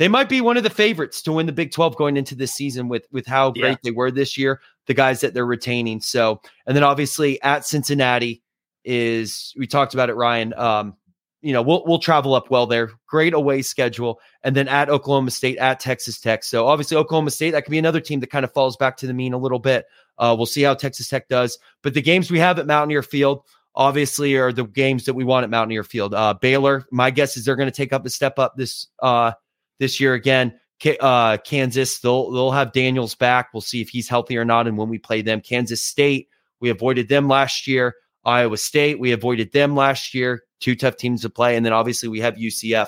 they 0.00 0.08
might 0.08 0.30
be 0.30 0.40
one 0.40 0.56
of 0.56 0.62
the 0.62 0.70
favorites 0.70 1.20
to 1.20 1.32
win 1.32 1.44
the 1.44 1.52
Big 1.52 1.72
12 1.72 1.94
going 1.94 2.16
into 2.16 2.34
this 2.34 2.54
season 2.54 2.88
with 2.88 3.06
with 3.12 3.26
how 3.26 3.50
great 3.50 3.72
yeah. 3.72 3.76
they 3.82 3.90
were 3.90 4.10
this 4.10 4.38
year, 4.38 4.62
the 4.86 4.94
guys 4.94 5.20
that 5.20 5.34
they're 5.34 5.44
retaining. 5.44 6.00
So, 6.00 6.40
and 6.66 6.74
then 6.74 6.82
obviously 6.82 7.40
at 7.42 7.66
Cincinnati 7.66 8.42
is 8.82 9.52
we 9.58 9.66
talked 9.66 9.92
about 9.92 10.08
it, 10.08 10.14
Ryan. 10.14 10.54
Um, 10.54 10.96
you 11.42 11.52
know, 11.52 11.60
we'll 11.60 11.84
we'll 11.84 11.98
travel 11.98 12.34
up 12.34 12.50
well 12.50 12.66
there. 12.66 12.92
Great 13.08 13.34
away 13.34 13.60
schedule, 13.60 14.20
and 14.42 14.56
then 14.56 14.68
at 14.68 14.88
Oklahoma 14.88 15.32
State, 15.32 15.58
at 15.58 15.80
Texas 15.80 16.18
Tech. 16.18 16.44
So 16.44 16.66
obviously 16.66 16.96
Oklahoma 16.96 17.30
State 17.30 17.50
that 17.50 17.66
could 17.66 17.70
be 17.70 17.78
another 17.78 18.00
team 18.00 18.20
that 18.20 18.30
kind 18.30 18.46
of 18.46 18.54
falls 18.54 18.78
back 18.78 18.96
to 18.98 19.06
the 19.06 19.12
mean 19.12 19.34
a 19.34 19.38
little 19.38 19.58
bit. 19.58 19.84
Uh, 20.16 20.34
we'll 20.34 20.46
see 20.46 20.62
how 20.62 20.72
Texas 20.72 21.08
Tech 21.08 21.28
does. 21.28 21.58
But 21.82 21.92
the 21.92 22.00
games 22.00 22.30
we 22.30 22.38
have 22.38 22.58
at 22.58 22.66
Mountaineer 22.66 23.02
Field 23.02 23.42
obviously 23.74 24.34
are 24.36 24.50
the 24.50 24.64
games 24.64 25.04
that 25.04 25.14
we 25.14 25.24
want 25.24 25.44
at 25.44 25.50
Mountaineer 25.50 25.84
Field. 25.84 26.14
Uh, 26.14 26.32
Baylor, 26.32 26.86
my 26.90 27.10
guess 27.10 27.36
is 27.36 27.44
they're 27.44 27.54
going 27.54 27.70
to 27.70 27.76
take 27.76 27.92
up 27.92 28.06
a 28.06 28.10
step 28.10 28.38
up 28.38 28.56
this 28.56 28.86
uh, 29.00 29.32
this 29.80 29.98
year 29.98 30.14
again. 30.14 30.54
Uh, 31.00 31.36
Kansas, 31.38 31.98
they'll 31.98 32.30
they'll 32.30 32.52
have 32.52 32.72
Daniels 32.72 33.16
back. 33.16 33.48
We'll 33.52 33.60
see 33.60 33.80
if 33.80 33.88
he's 33.88 34.08
healthy 34.08 34.38
or 34.38 34.44
not, 34.44 34.68
and 34.68 34.78
when 34.78 34.88
we 34.88 34.98
play 34.98 35.20
them. 35.20 35.40
Kansas 35.40 35.84
State, 35.84 36.28
we 36.60 36.70
avoided 36.70 37.08
them 37.08 37.26
last 37.26 37.66
year. 37.66 37.96
Iowa 38.24 38.56
State, 38.56 39.00
we 39.00 39.10
avoided 39.10 39.50
them 39.50 39.74
last 39.74 40.14
year. 40.14 40.44
Two 40.60 40.76
tough 40.76 40.96
teams 40.96 41.22
to 41.22 41.30
play, 41.30 41.56
and 41.56 41.66
then 41.66 41.72
obviously 41.72 42.08
we 42.08 42.20
have 42.20 42.36
UCF 42.36 42.86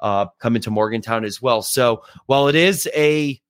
uh, 0.00 0.26
coming 0.38 0.60
to 0.62 0.70
Morgantown 0.70 1.24
as 1.24 1.40
well. 1.40 1.62
So 1.62 2.02
while 2.26 2.48
it 2.48 2.54
is 2.54 2.88
a 2.94 3.40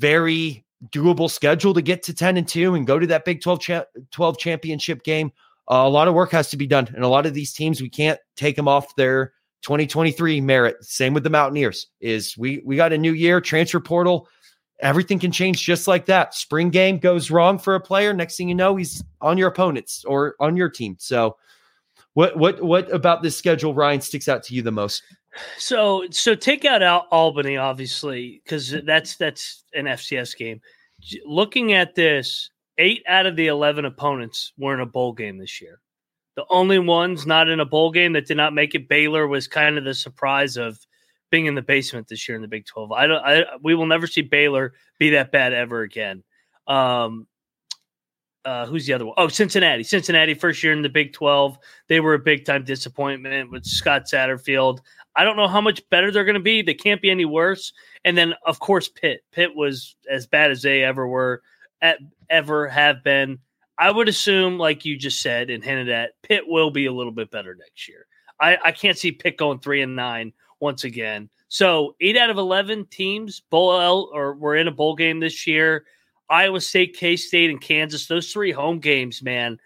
very 0.00 0.64
doable 0.88 1.30
schedule 1.30 1.74
to 1.74 1.82
get 1.82 2.02
to 2.04 2.14
10 2.14 2.36
and 2.36 2.48
2 2.48 2.74
and 2.74 2.86
go 2.86 2.98
to 2.98 3.06
that 3.08 3.24
Big 3.24 3.42
12 3.42 3.60
cha- 3.60 3.84
12 4.10 4.38
championship 4.38 5.04
game. 5.04 5.30
Uh, 5.70 5.84
a 5.84 5.88
lot 5.88 6.08
of 6.08 6.14
work 6.14 6.30
has 6.32 6.50
to 6.50 6.56
be 6.56 6.66
done. 6.66 6.88
And 6.94 7.04
a 7.04 7.08
lot 7.08 7.26
of 7.26 7.34
these 7.34 7.52
teams, 7.52 7.80
we 7.80 7.90
can't 7.90 8.18
take 8.34 8.56
them 8.56 8.66
off 8.66 8.96
their 8.96 9.34
2023 9.62 10.40
merit. 10.40 10.82
Same 10.84 11.14
with 11.14 11.24
the 11.24 11.30
Mountaineers 11.30 11.88
is 12.00 12.36
we 12.36 12.62
we 12.64 12.76
got 12.76 12.92
a 12.92 12.98
new 12.98 13.12
year 13.12 13.40
transfer 13.40 13.80
portal. 13.80 14.28
Everything 14.80 15.18
can 15.18 15.30
change 15.30 15.62
just 15.62 15.86
like 15.86 16.06
that. 16.06 16.34
Spring 16.34 16.70
game 16.70 16.98
goes 16.98 17.30
wrong 17.30 17.58
for 17.58 17.74
a 17.74 17.80
player. 17.80 18.14
Next 18.14 18.36
thing 18.36 18.48
you 18.48 18.54
know, 18.54 18.76
he's 18.76 19.04
on 19.20 19.36
your 19.36 19.48
opponents 19.48 20.04
or 20.06 20.36
on 20.40 20.56
your 20.56 20.70
team. 20.70 20.96
So 20.98 21.36
what 22.14 22.36
what 22.36 22.62
what 22.62 22.92
about 22.92 23.22
this 23.22 23.36
schedule, 23.36 23.74
Ryan, 23.74 24.00
sticks 24.00 24.28
out 24.28 24.42
to 24.44 24.54
you 24.54 24.62
the 24.62 24.72
most? 24.72 25.02
So 25.58 26.04
so 26.10 26.34
take 26.34 26.64
out 26.64 27.06
Albany, 27.10 27.56
obviously, 27.56 28.40
because 28.44 28.74
that's 28.84 29.16
that's 29.16 29.64
an 29.74 29.84
FCS 29.84 30.36
game. 30.36 30.60
Looking 31.24 31.72
at 31.72 31.94
this, 31.94 32.50
eight 32.78 33.02
out 33.06 33.26
of 33.26 33.36
the 33.36 33.46
eleven 33.46 33.84
opponents 33.84 34.52
were 34.58 34.74
in 34.74 34.80
a 34.80 34.86
bowl 34.86 35.12
game 35.12 35.38
this 35.38 35.60
year. 35.60 35.80
The 36.36 36.44
only 36.48 36.78
ones 36.78 37.26
not 37.26 37.48
in 37.48 37.60
a 37.60 37.64
bowl 37.64 37.90
game 37.90 38.12
that 38.12 38.26
did 38.26 38.36
not 38.36 38.54
make 38.54 38.74
it, 38.74 38.88
Baylor 38.88 39.26
was 39.26 39.48
kind 39.48 39.76
of 39.76 39.84
the 39.84 39.94
surprise 39.94 40.56
of 40.56 40.78
being 41.30 41.46
in 41.46 41.54
the 41.54 41.62
basement 41.62 42.08
this 42.08 42.28
year 42.28 42.36
in 42.36 42.42
the 42.42 42.48
Big 42.48 42.66
Twelve. 42.66 42.92
I 42.92 43.06
don't. 43.06 43.24
I 43.24 43.44
we 43.62 43.74
will 43.74 43.86
never 43.86 44.06
see 44.06 44.22
Baylor 44.22 44.74
be 44.98 45.10
that 45.10 45.32
bad 45.32 45.52
ever 45.52 45.82
again. 45.82 46.22
Um, 46.66 47.26
uh, 48.44 48.66
who's 48.66 48.86
the 48.86 48.92
other 48.92 49.04
one? 49.04 49.14
Oh, 49.18 49.28
Cincinnati. 49.28 49.82
Cincinnati, 49.82 50.34
first 50.34 50.62
year 50.62 50.72
in 50.72 50.82
the 50.82 50.88
Big 50.88 51.12
12. 51.12 51.58
They 51.88 52.00
were 52.00 52.14
a 52.14 52.18
big 52.18 52.44
time 52.44 52.64
disappointment 52.64 53.50
with 53.50 53.64
Scott 53.64 54.04
Satterfield. 54.10 54.78
I 55.14 55.24
don't 55.24 55.36
know 55.36 55.48
how 55.48 55.60
much 55.60 55.82
better 55.90 56.10
they're 56.10 56.24
going 56.24 56.34
to 56.34 56.40
be. 56.40 56.62
They 56.62 56.74
can't 56.74 57.02
be 57.02 57.10
any 57.10 57.24
worse. 57.24 57.72
And 58.04 58.16
then, 58.16 58.34
of 58.46 58.60
course, 58.60 58.88
Pitt. 58.88 59.20
Pitt 59.32 59.54
was 59.54 59.96
as 60.10 60.26
bad 60.26 60.50
as 60.50 60.62
they 60.62 60.82
ever 60.82 61.06
were, 61.06 61.42
at, 61.82 61.98
ever 62.30 62.68
have 62.68 63.04
been. 63.04 63.38
I 63.80 63.90
would 63.90 64.10
assume, 64.10 64.58
like 64.58 64.84
you 64.84 64.98
just 64.98 65.22
said 65.22 65.48
and 65.48 65.64
hinted 65.64 65.88
at, 65.88 66.10
Pitt 66.22 66.46
will 66.46 66.70
be 66.70 66.84
a 66.84 66.92
little 66.92 67.12
bit 67.12 67.30
better 67.30 67.54
next 67.54 67.88
year. 67.88 68.06
I, 68.38 68.58
I 68.62 68.72
can't 68.72 68.98
see 68.98 69.10
Pitt 69.10 69.38
going 69.38 69.58
three 69.58 69.80
and 69.80 69.96
nine 69.96 70.34
once 70.60 70.84
again. 70.84 71.30
So 71.48 71.96
eight 72.02 72.18
out 72.18 72.28
of 72.28 72.36
eleven 72.36 72.84
teams 72.86 73.40
bowl 73.40 74.10
or 74.12 74.34
were 74.34 74.54
in 74.54 74.68
a 74.68 74.70
bowl 74.70 74.94
game 74.94 75.18
this 75.18 75.46
year. 75.46 75.86
Iowa 76.28 76.60
State, 76.60 76.94
K 76.94 77.16
State, 77.16 77.48
and 77.48 77.58
Kansas. 77.58 78.06
Those 78.06 78.30
three 78.30 78.52
home 78.52 78.80
games, 78.80 79.22
man. 79.22 79.58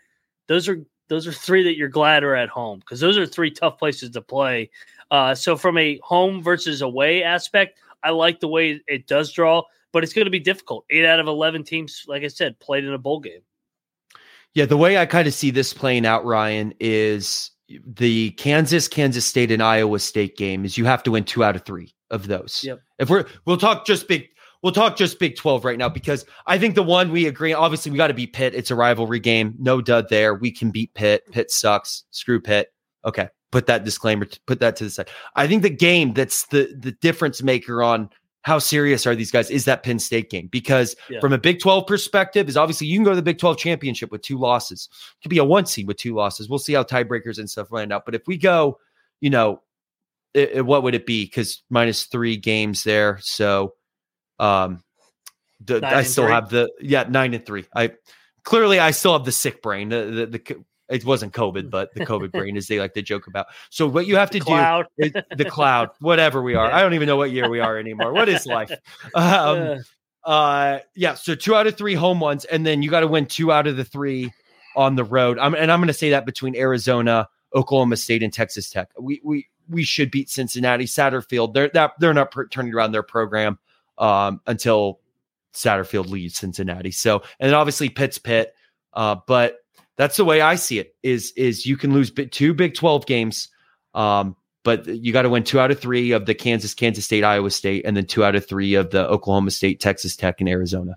Those 0.46 0.68
are 0.68 0.84
those 1.08 1.26
are 1.26 1.32
three 1.32 1.64
that 1.64 1.76
you're 1.76 1.88
glad 1.88 2.22
are 2.22 2.36
at 2.36 2.48
home 2.48 2.78
because 2.78 3.00
those 3.00 3.18
are 3.18 3.26
three 3.26 3.50
tough 3.50 3.78
places 3.78 4.10
to 4.10 4.22
play. 4.22 4.70
Uh, 5.10 5.34
so 5.34 5.56
from 5.56 5.76
a 5.76 5.98
home 6.04 6.40
versus 6.40 6.82
away 6.82 7.24
aspect, 7.24 7.78
I 8.04 8.10
like 8.10 8.38
the 8.38 8.48
way 8.48 8.80
it 8.86 9.08
does 9.08 9.32
draw, 9.32 9.62
but 9.90 10.04
it's 10.04 10.12
going 10.12 10.24
to 10.26 10.30
be 10.30 10.38
difficult. 10.38 10.84
Eight 10.88 11.04
out 11.04 11.18
of 11.18 11.26
eleven 11.26 11.64
teams, 11.64 12.04
like 12.06 12.22
I 12.22 12.28
said, 12.28 12.60
played 12.60 12.84
in 12.84 12.94
a 12.94 12.98
bowl 12.98 13.18
game. 13.18 13.42
Yeah, 14.54 14.66
the 14.66 14.76
way 14.76 14.98
I 14.98 15.06
kind 15.06 15.26
of 15.26 15.34
see 15.34 15.50
this 15.50 15.72
playing 15.72 16.06
out, 16.06 16.24
Ryan, 16.24 16.72
is 16.80 17.50
the 17.86 18.30
Kansas, 18.32 18.88
Kansas 18.88 19.26
State, 19.26 19.50
and 19.50 19.62
Iowa 19.62 19.98
State 19.98 20.36
game 20.36 20.64
is 20.64 20.78
you 20.78 20.84
have 20.84 21.02
to 21.04 21.10
win 21.10 21.24
two 21.24 21.42
out 21.42 21.56
of 21.56 21.64
three 21.64 21.92
of 22.10 22.28
those. 22.28 22.62
Yep. 22.62 22.80
If 22.98 23.10
we're 23.10 23.24
we'll 23.46 23.56
talk 23.56 23.84
just 23.84 24.06
big 24.06 24.28
we'll 24.64 24.72
talk 24.72 24.96
just 24.96 25.20
Big 25.20 25.36
12 25.36 25.64
right 25.64 25.78
now 25.78 25.90
because 25.90 26.24
I 26.46 26.58
think 26.58 26.74
the 26.74 26.82
one 26.82 27.12
we 27.12 27.26
agree, 27.26 27.52
obviously, 27.52 27.92
we 27.92 27.98
got 27.98 28.08
to 28.08 28.14
beat 28.14 28.32
Pitt. 28.32 28.54
It's 28.54 28.70
a 28.72 28.74
rivalry 28.74 29.20
game. 29.20 29.54
No 29.58 29.80
dud 29.80 30.08
there. 30.08 30.34
We 30.34 30.50
can 30.50 30.70
beat 30.72 30.92
Pitt. 30.94 31.22
Pitt 31.30 31.52
sucks. 31.52 32.04
Screw 32.10 32.40
Pitt. 32.40 32.72
Okay. 33.04 33.28
Put 33.52 33.66
that 33.66 33.84
disclaimer, 33.84 34.26
put 34.46 34.58
that 34.58 34.74
to 34.76 34.84
the 34.84 34.90
side. 34.90 35.10
I 35.36 35.46
think 35.46 35.62
the 35.62 35.70
game 35.70 36.12
that's 36.12 36.46
the 36.46 36.74
the 36.76 36.90
difference 36.90 37.40
maker 37.40 37.84
on 37.84 38.10
how 38.44 38.58
serious 38.58 39.06
are 39.06 39.14
these 39.14 39.30
guys 39.30 39.50
is 39.50 39.64
that 39.64 39.82
Penn 39.82 39.98
State 39.98 40.28
game 40.28 40.48
because 40.48 40.94
yeah. 41.08 41.18
from 41.18 41.32
a 41.32 41.38
Big 41.38 41.60
12 41.60 41.86
perspective 41.86 42.46
is 42.46 42.58
obviously 42.58 42.86
you 42.86 42.96
can 42.96 43.02
go 43.02 43.10
to 43.10 43.16
the 43.16 43.22
Big 43.22 43.38
12 43.38 43.56
championship 43.56 44.12
with 44.12 44.20
two 44.20 44.38
losses. 44.38 44.88
It 44.92 45.22
could 45.22 45.30
be 45.30 45.38
a 45.38 45.44
one 45.44 45.64
seed 45.64 45.88
with 45.88 45.96
two 45.96 46.14
losses. 46.14 46.48
We'll 46.48 46.58
see 46.58 46.74
how 46.74 46.82
tiebreakers 46.82 47.38
and 47.38 47.48
stuff 47.48 47.72
land 47.72 47.90
out. 47.90 48.04
But 48.04 48.14
if 48.14 48.26
we 48.26 48.36
go, 48.36 48.78
you 49.22 49.30
know, 49.30 49.62
it, 50.34 50.50
it, 50.56 50.66
what 50.66 50.82
would 50.82 50.94
it 50.94 51.06
be? 51.06 51.24
Because 51.24 51.62
minus 51.70 52.04
three 52.04 52.36
games 52.36 52.84
there. 52.84 53.18
So 53.22 53.74
um, 54.38 54.82
the, 55.64 55.80
I 55.82 56.02
still 56.02 56.24
three. 56.24 56.34
have 56.34 56.50
the 56.50 56.70
yeah 56.80 57.04
nine 57.08 57.32
and 57.32 57.46
three. 57.46 57.64
I 57.74 57.92
clearly 58.42 58.78
I 58.78 58.90
still 58.90 59.14
have 59.14 59.24
the 59.24 59.32
sick 59.32 59.62
brain. 59.62 59.88
The, 59.88 60.04
the, 60.04 60.26
the 60.26 60.64
it 60.88 61.04
wasn't 61.04 61.32
COVID, 61.32 61.70
but 61.70 61.92
the 61.94 62.04
COVID 62.04 62.32
brain, 62.32 62.56
as 62.56 62.68
they 62.68 62.78
like 62.78 62.94
to 62.94 63.02
joke 63.02 63.26
about. 63.26 63.46
So 63.70 63.86
what 63.86 64.06
you 64.06 64.16
have 64.16 64.30
to 64.30 64.40
cloud. 64.40 64.86
do, 64.98 65.06
is, 65.06 65.12
the 65.36 65.44
cloud, 65.44 65.90
whatever 66.00 66.42
we 66.42 66.54
are. 66.54 66.70
I 66.70 66.82
don't 66.82 66.94
even 66.94 67.06
know 67.06 67.16
what 67.16 67.30
year 67.30 67.48
we 67.48 67.60
are 67.60 67.78
anymore. 67.78 68.12
What 68.12 68.28
is 68.28 68.46
life? 68.46 68.72
Um, 69.14 69.84
uh, 70.24 70.78
yeah. 70.94 71.14
So 71.14 71.34
two 71.34 71.54
out 71.54 71.66
of 71.66 71.76
three 71.76 71.94
home 71.94 72.18
ones, 72.18 72.44
and 72.46 72.64
then 72.66 72.82
you 72.82 72.90
got 72.90 73.00
to 73.00 73.06
win 73.06 73.26
two 73.26 73.52
out 73.52 73.66
of 73.66 73.76
the 73.76 73.84
three 73.84 74.32
on 74.74 74.96
the 74.96 75.04
road. 75.04 75.38
I'm, 75.38 75.54
and 75.54 75.70
I'm 75.70 75.78
going 75.80 75.88
to 75.88 75.92
say 75.92 76.10
that 76.10 76.24
between 76.24 76.56
Arizona, 76.56 77.28
Oklahoma 77.54 77.96
State, 77.96 78.22
and 78.22 78.32
Texas 78.32 78.70
Tech. 78.70 78.90
We 78.98 79.20
we 79.22 79.48
we 79.68 79.84
should 79.84 80.10
beat 80.10 80.30
Cincinnati, 80.30 80.84
Satterfield. 80.84 81.52
They're 81.54 81.70
that 81.74 81.92
they're 82.00 82.14
not 82.14 82.34
turning 82.50 82.74
around 82.74 82.92
their 82.92 83.02
program 83.02 83.58
um, 83.98 84.40
until 84.46 85.00
Satterfield 85.54 86.08
leaves 86.08 86.36
Cincinnati. 86.36 86.90
So, 86.90 87.22
and 87.38 87.48
then 87.48 87.54
obviously 87.54 87.88
Pitt's 87.88 88.18
Pitt. 88.18 88.54
Uh, 88.92 89.16
but 89.26 89.63
that's 89.96 90.16
the 90.16 90.24
way 90.24 90.40
I 90.40 90.56
see 90.56 90.78
it 90.78 90.94
is, 91.02 91.32
is 91.36 91.66
you 91.66 91.76
can 91.76 91.92
lose 91.92 92.12
two 92.30 92.54
Big 92.54 92.74
12 92.74 93.06
games. 93.06 93.48
Um, 93.94 94.36
but 94.64 94.86
you 94.86 95.12
got 95.12 95.22
to 95.22 95.28
win 95.28 95.44
two 95.44 95.60
out 95.60 95.70
of 95.70 95.78
three 95.78 96.12
of 96.12 96.26
the 96.26 96.34
Kansas, 96.34 96.74
Kansas 96.74 97.04
State, 97.04 97.22
Iowa 97.22 97.50
State, 97.50 97.84
and 97.84 97.96
then 97.96 98.06
two 98.06 98.24
out 98.24 98.34
of 98.34 98.46
three 98.46 98.74
of 98.74 98.90
the 98.90 99.06
Oklahoma 99.06 99.50
State, 99.50 99.78
Texas 99.78 100.16
Tech, 100.16 100.40
and 100.40 100.48
Arizona. 100.48 100.96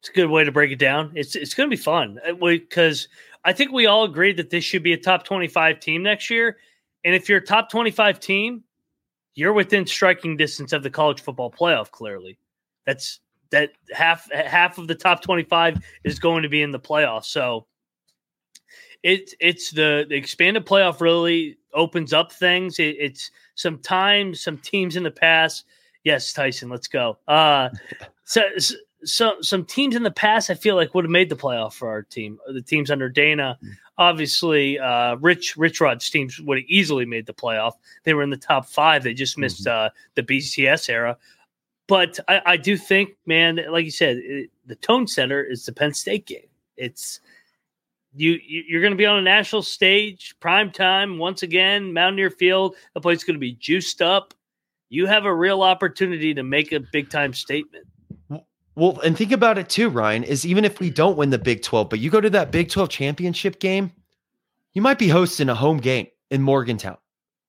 It's 0.00 0.08
a 0.08 0.12
good 0.12 0.28
way 0.28 0.44
to 0.44 0.52
break 0.52 0.72
it 0.72 0.78
down. 0.78 1.12
It's 1.14 1.36
it's 1.36 1.54
going 1.54 1.70
to 1.70 1.76
be 1.76 1.80
fun 1.80 2.18
because 2.40 3.06
uh, 3.06 3.48
I 3.48 3.52
think 3.52 3.70
we 3.70 3.86
all 3.86 4.04
agreed 4.04 4.38
that 4.38 4.50
this 4.50 4.64
should 4.64 4.82
be 4.82 4.92
a 4.92 4.98
top 4.98 5.24
twenty 5.24 5.46
five 5.46 5.78
team 5.78 6.02
next 6.02 6.30
year. 6.30 6.56
And 7.04 7.14
if 7.14 7.28
you're 7.28 7.38
a 7.38 7.44
top 7.44 7.70
twenty 7.70 7.90
five 7.90 8.18
team, 8.18 8.64
you're 9.34 9.52
within 9.52 9.86
striking 9.86 10.36
distance 10.36 10.72
of 10.72 10.82
the 10.82 10.90
college 10.90 11.20
football 11.20 11.50
playoff. 11.50 11.90
Clearly, 11.90 12.38
that's 12.86 13.20
that 13.50 13.70
half 13.92 14.30
half 14.32 14.78
of 14.78 14.88
the 14.88 14.94
top 14.94 15.22
25 15.22 15.78
is 16.04 16.18
going 16.18 16.42
to 16.42 16.48
be 16.48 16.62
in 16.62 16.70
the 16.70 16.80
playoffs. 16.80 17.26
So 17.26 17.66
it's 19.02 19.34
it's 19.40 19.70
the, 19.70 20.06
the 20.08 20.16
expanded 20.16 20.66
playoff 20.66 21.00
really 21.00 21.58
opens 21.72 22.12
up 22.12 22.32
things. 22.32 22.78
It, 22.78 22.96
it's 22.98 23.30
sometimes 23.54 24.40
some 24.40 24.58
teams 24.58 24.96
in 24.96 25.02
the 25.02 25.10
past. 25.10 25.64
Yes, 26.04 26.32
Tyson, 26.32 26.70
let's 26.70 26.88
go. 26.88 27.18
Uh, 27.28 27.68
so, 28.24 28.42
so 29.04 29.34
some 29.40 29.64
teams 29.64 29.96
in 29.96 30.02
the 30.02 30.10
past 30.10 30.50
I 30.50 30.54
feel 30.54 30.76
like 30.76 30.94
would 30.94 31.04
have 31.04 31.10
made 31.10 31.28
the 31.30 31.36
playoff 31.36 31.74
for 31.74 31.88
our 31.88 32.02
team. 32.02 32.38
The 32.52 32.62
teams 32.62 32.90
under 32.90 33.08
Dana, 33.08 33.58
mm. 33.62 33.70
obviously, 33.98 34.78
uh, 34.78 35.16
Rich 35.16 35.56
Rich 35.56 35.80
Rod's 35.80 36.08
teams 36.10 36.38
would 36.40 36.58
have 36.58 36.66
easily 36.68 37.06
made 37.06 37.26
the 37.26 37.34
playoff. 37.34 37.72
They 38.04 38.14
were 38.14 38.22
in 38.22 38.30
the 38.30 38.36
top 38.36 38.66
five. 38.66 39.02
They 39.02 39.14
just 39.14 39.38
missed 39.38 39.64
mm-hmm. 39.64 39.86
uh, 39.86 39.90
the 40.14 40.22
BCS 40.22 40.88
era. 40.90 41.16
But 41.90 42.20
I, 42.28 42.40
I 42.46 42.56
do 42.56 42.76
think, 42.76 43.16
man, 43.26 43.58
like 43.68 43.84
you 43.84 43.90
said, 43.90 44.18
it, 44.18 44.50
the 44.64 44.76
tone 44.76 45.08
center 45.08 45.42
is 45.42 45.66
the 45.66 45.72
Penn 45.72 45.92
State 45.92 46.24
game. 46.24 46.46
It's 46.76 47.18
you, 48.14 48.38
you 48.46 48.78
are 48.78 48.80
going 48.80 48.92
to 48.92 48.96
be 48.96 49.06
on 49.06 49.18
a 49.18 49.22
national 49.22 49.62
stage, 49.62 50.36
prime 50.38 50.70
time 50.70 51.18
once 51.18 51.42
again, 51.42 51.92
Mountaineer 51.92 52.30
Field. 52.30 52.76
The 52.94 53.00
place 53.00 53.18
is 53.18 53.24
going 53.24 53.34
to 53.34 53.40
be 53.40 53.54
juiced 53.54 54.00
up. 54.02 54.34
You 54.88 55.06
have 55.06 55.24
a 55.24 55.34
real 55.34 55.62
opportunity 55.62 56.32
to 56.32 56.44
make 56.44 56.70
a 56.70 56.78
big 56.78 57.10
time 57.10 57.34
statement. 57.34 57.88
Well, 58.76 59.00
and 59.00 59.18
think 59.18 59.32
about 59.32 59.58
it 59.58 59.68
too, 59.68 59.88
Ryan, 59.88 60.22
is 60.22 60.46
even 60.46 60.64
if 60.64 60.78
we 60.78 60.90
don't 60.90 61.16
win 61.16 61.30
the 61.30 61.38
Big 61.38 61.60
12, 61.60 61.90
but 61.90 61.98
you 61.98 62.08
go 62.08 62.20
to 62.20 62.30
that 62.30 62.52
Big 62.52 62.70
12 62.70 62.88
championship 62.88 63.58
game, 63.58 63.90
you 64.74 64.80
might 64.80 64.98
be 64.98 65.08
hosting 65.08 65.48
a 65.48 65.56
home 65.56 65.78
game 65.78 66.06
in 66.30 66.40
Morgantown 66.40 66.98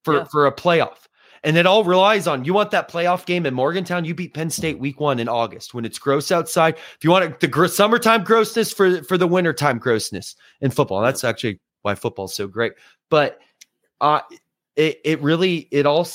for, 0.03 0.15
yeah. 0.15 0.24
for 0.24 0.48
a 0.48 0.51
playoff. 0.51 1.07
And 1.43 1.57
it 1.57 1.65
all 1.65 1.83
relies 1.83 2.27
on 2.27 2.45
you 2.45 2.53
want 2.53 2.71
that 2.71 2.89
playoff 2.89 3.25
game 3.25 3.45
in 3.45 3.53
Morgantown. 3.53 4.05
You 4.05 4.13
beat 4.13 4.33
Penn 4.33 4.50
State 4.50 4.79
week 4.79 5.00
one 5.00 5.19
in 5.19 5.27
August 5.27 5.74
when 5.74 5.86
it's 5.86 5.98
gross 5.98 6.31
outside. 6.31 6.75
If 6.75 7.03
you 7.03 7.10
want 7.10 7.39
the 7.39 7.48
gr- 7.48 7.67
summertime 7.67 8.24
grossness 8.24 8.71
for 8.71 9.03
for 9.03 9.17
the 9.17 9.27
wintertime 9.27 9.79
grossness 9.79 10.36
in 10.62 10.69
football, 10.69 11.01
that's 11.01 11.24
actually 11.24 11.60
why 11.81 11.95
football's 11.95 12.36
so 12.36 12.48
great. 12.48 12.74
But 13.10 13.39
uh, 14.01 14.21
it 14.75 15.00
it 15.03 15.21
really 15.21 15.67
it 15.71 15.86
all 15.86 16.07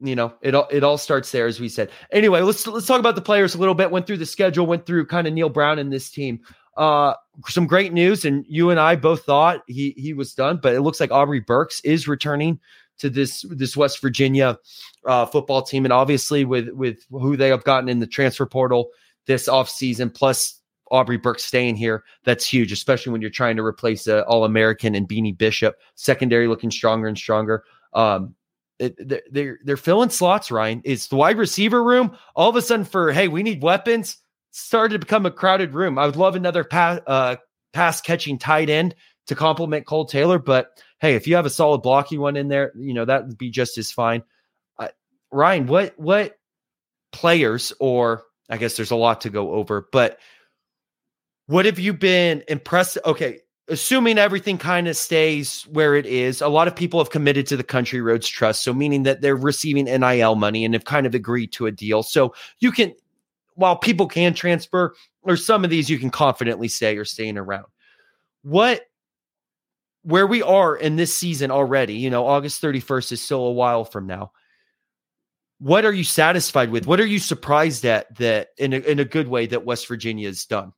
you 0.00 0.14
know 0.14 0.34
it 0.42 0.54
all 0.54 0.68
it 0.70 0.84
all 0.84 0.98
starts 0.98 1.32
there 1.32 1.46
as 1.46 1.60
we 1.60 1.68
said. 1.68 1.90
Anyway, 2.12 2.40
let's 2.42 2.66
let's 2.66 2.86
talk 2.86 3.00
about 3.00 3.14
the 3.14 3.22
players 3.22 3.54
a 3.54 3.58
little 3.58 3.74
bit. 3.74 3.90
Went 3.90 4.06
through 4.06 4.18
the 4.18 4.26
schedule, 4.26 4.66
went 4.66 4.84
through 4.84 5.06
kind 5.06 5.26
of 5.26 5.32
Neal 5.32 5.48
Brown 5.48 5.78
and 5.78 5.92
this 5.92 6.10
team. 6.10 6.40
Uh, 6.76 7.14
some 7.46 7.66
great 7.66 7.92
news, 7.92 8.24
and 8.24 8.44
you 8.48 8.70
and 8.70 8.80
I 8.80 8.96
both 8.96 9.24
thought 9.24 9.62
he 9.66 9.94
he 9.96 10.12
was 10.12 10.34
done, 10.34 10.58
but 10.62 10.74
it 10.74 10.82
looks 10.82 11.00
like 11.00 11.10
Aubrey 11.10 11.40
Burks 11.40 11.80
is 11.80 12.08
returning 12.08 12.60
to 12.98 13.10
this 13.10 13.44
this 13.50 13.76
West 13.76 14.00
Virginia 14.00 14.58
uh, 15.06 15.26
football 15.26 15.62
team, 15.62 15.84
and 15.84 15.92
obviously 15.92 16.44
with 16.44 16.68
with 16.70 17.04
who 17.10 17.36
they 17.36 17.48
have 17.48 17.64
gotten 17.64 17.88
in 17.88 18.00
the 18.00 18.06
transfer 18.06 18.46
portal 18.46 18.90
this 19.26 19.48
offseason, 19.48 20.12
plus 20.12 20.60
Aubrey 20.90 21.16
Burke 21.16 21.40
staying 21.40 21.76
here, 21.76 22.04
that's 22.24 22.46
huge, 22.46 22.70
especially 22.72 23.12
when 23.12 23.20
you're 23.20 23.30
trying 23.30 23.56
to 23.56 23.64
replace 23.64 24.06
an 24.06 24.20
All 24.20 24.44
American 24.44 24.94
and 24.94 25.08
Beanie 25.08 25.36
Bishop. 25.36 25.76
Secondary 25.94 26.46
looking 26.46 26.70
stronger 26.70 27.08
and 27.08 27.16
stronger. 27.16 27.64
Um, 27.94 28.34
it, 28.78 28.96
they're 29.32 29.58
they're 29.64 29.76
filling 29.76 30.10
slots. 30.10 30.50
Ryan, 30.50 30.82
it's 30.84 31.06
the 31.08 31.16
wide 31.16 31.38
receiver 31.38 31.82
room. 31.82 32.16
All 32.34 32.50
of 32.50 32.56
a 32.56 32.62
sudden, 32.62 32.84
for 32.84 33.12
hey, 33.12 33.28
we 33.28 33.42
need 33.42 33.62
weapons. 33.62 34.18
Started 34.50 34.94
to 34.94 34.98
become 35.00 35.26
a 35.26 35.30
crowded 35.30 35.74
room. 35.74 35.98
I 35.98 36.06
would 36.06 36.16
love 36.16 36.36
another 36.36 36.64
pass 36.64 37.00
uh, 37.06 37.36
pass 37.72 38.00
catching 38.00 38.38
tight 38.38 38.70
end 38.70 38.94
to 39.26 39.34
complement 39.34 39.86
Kole 39.86 40.08
Taylor, 40.08 40.38
but 40.38 40.82
hey, 41.04 41.16
if 41.16 41.26
you 41.26 41.36
have 41.36 41.44
a 41.44 41.50
solid 41.50 41.82
blocky 41.82 42.16
one 42.16 42.34
in 42.34 42.48
there, 42.48 42.72
you 42.74 42.94
know 42.94 43.04
that 43.04 43.26
would 43.26 43.36
be 43.36 43.50
just 43.50 43.76
as 43.76 43.92
fine. 43.92 44.22
Uh, 44.78 44.88
Ryan, 45.30 45.66
what 45.66 45.92
what 45.98 46.38
players, 47.12 47.74
or 47.78 48.22
I 48.48 48.56
guess 48.56 48.76
there's 48.76 48.90
a 48.90 48.96
lot 48.96 49.20
to 49.20 49.30
go 49.30 49.52
over, 49.52 49.86
but 49.92 50.18
what 51.46 51.66
have 51.66 51.78
you 51.78 51.92
been 51.92 52.42
impressed? 52.48 52.96
Okay, 53.04 53.40
assuming 53.68 54.16
everything 54.16 54.56
kind 54.56 54.88
of 54.88 54.96
stays 54.96 55.64
where 55.64 55.94
it 55.94 56.06
is, 56.06 56.40
a 56.40 56.48
lot 56.48 56.68
of 56.68 56.74
people 56.74 57.00
have 57.00 57.10
committed 57.10 57.46
to 57.48 57.58
the 57.58 57.62
Country 57.62 58.00
Roads 58.00 58.26
Trust, 58.26 58.62
so 58.62 58.72
meaning 58.72 59.02
that 59.02 59.20
they're 59.20 59.36
receiving 59.36 59.84
NIL 59.84 60.36
money 60.36 60.64
and 60.64 60.72
have 60.72 60.86
kind 60.86 61.04
of 61.06 61.14
agreed 61.14 61.52
to 61.52 61.66
a 61.66 61.70
deal. 61.70 62.02
So 62.02 62.34
you 62.60 62.72
can, 62.72 62.94
while 63.56 63.76
people 63.76 64.06
can 64.06 64.32
transfer, 64.32 64.94
or 65.20 65.36
some 65.36 65.64
of 65.64 65.70
these 65.70 65.90
you 65.90 65.98
can 65.98 66.08
confidently 66.08 66.68
say 66.68 66.96
are 66.96 67.04
staying 67.04 67.36
around. 67.36 67.66
What 68.40 68.86
where 70.04 70.26
we 70.26 70.42
are 70.42 70.76
in 70.76 70.96
this 70.96 71.14
season 71.14 71.50
already, 71.50 71.94
you 71.94 72.10
know, 72.10 72.26
August 72.26 72.62
31st 72.62 73.12
is 73.12 73.22
still 73.22 73.46
a 73.46 73.52
while 73.52 73.84
from 73.84 74.06
now. 74.06 74.32
What 75.58 75.84
are 75.84 75.92
you 75.92 76.04
satisfied 76.04 76.70
with? 76.70 76.86
What 76.86 77.00
are 77.00 77.06
you 77.06 77.18
surprised 77.18 77.84
at 77.86 78.14
that 78.16 78.48
in 78.58 78.74
a, 78.74 78.78
in 78.78 78.98
a 78.98 79.04
good 79.04 79.28
way 79.28 79.46
that 79.46 79.64
West 79.64 79.88
Virginia 79.88 80.28
has 80.28 80.44
done? 80.44 80.72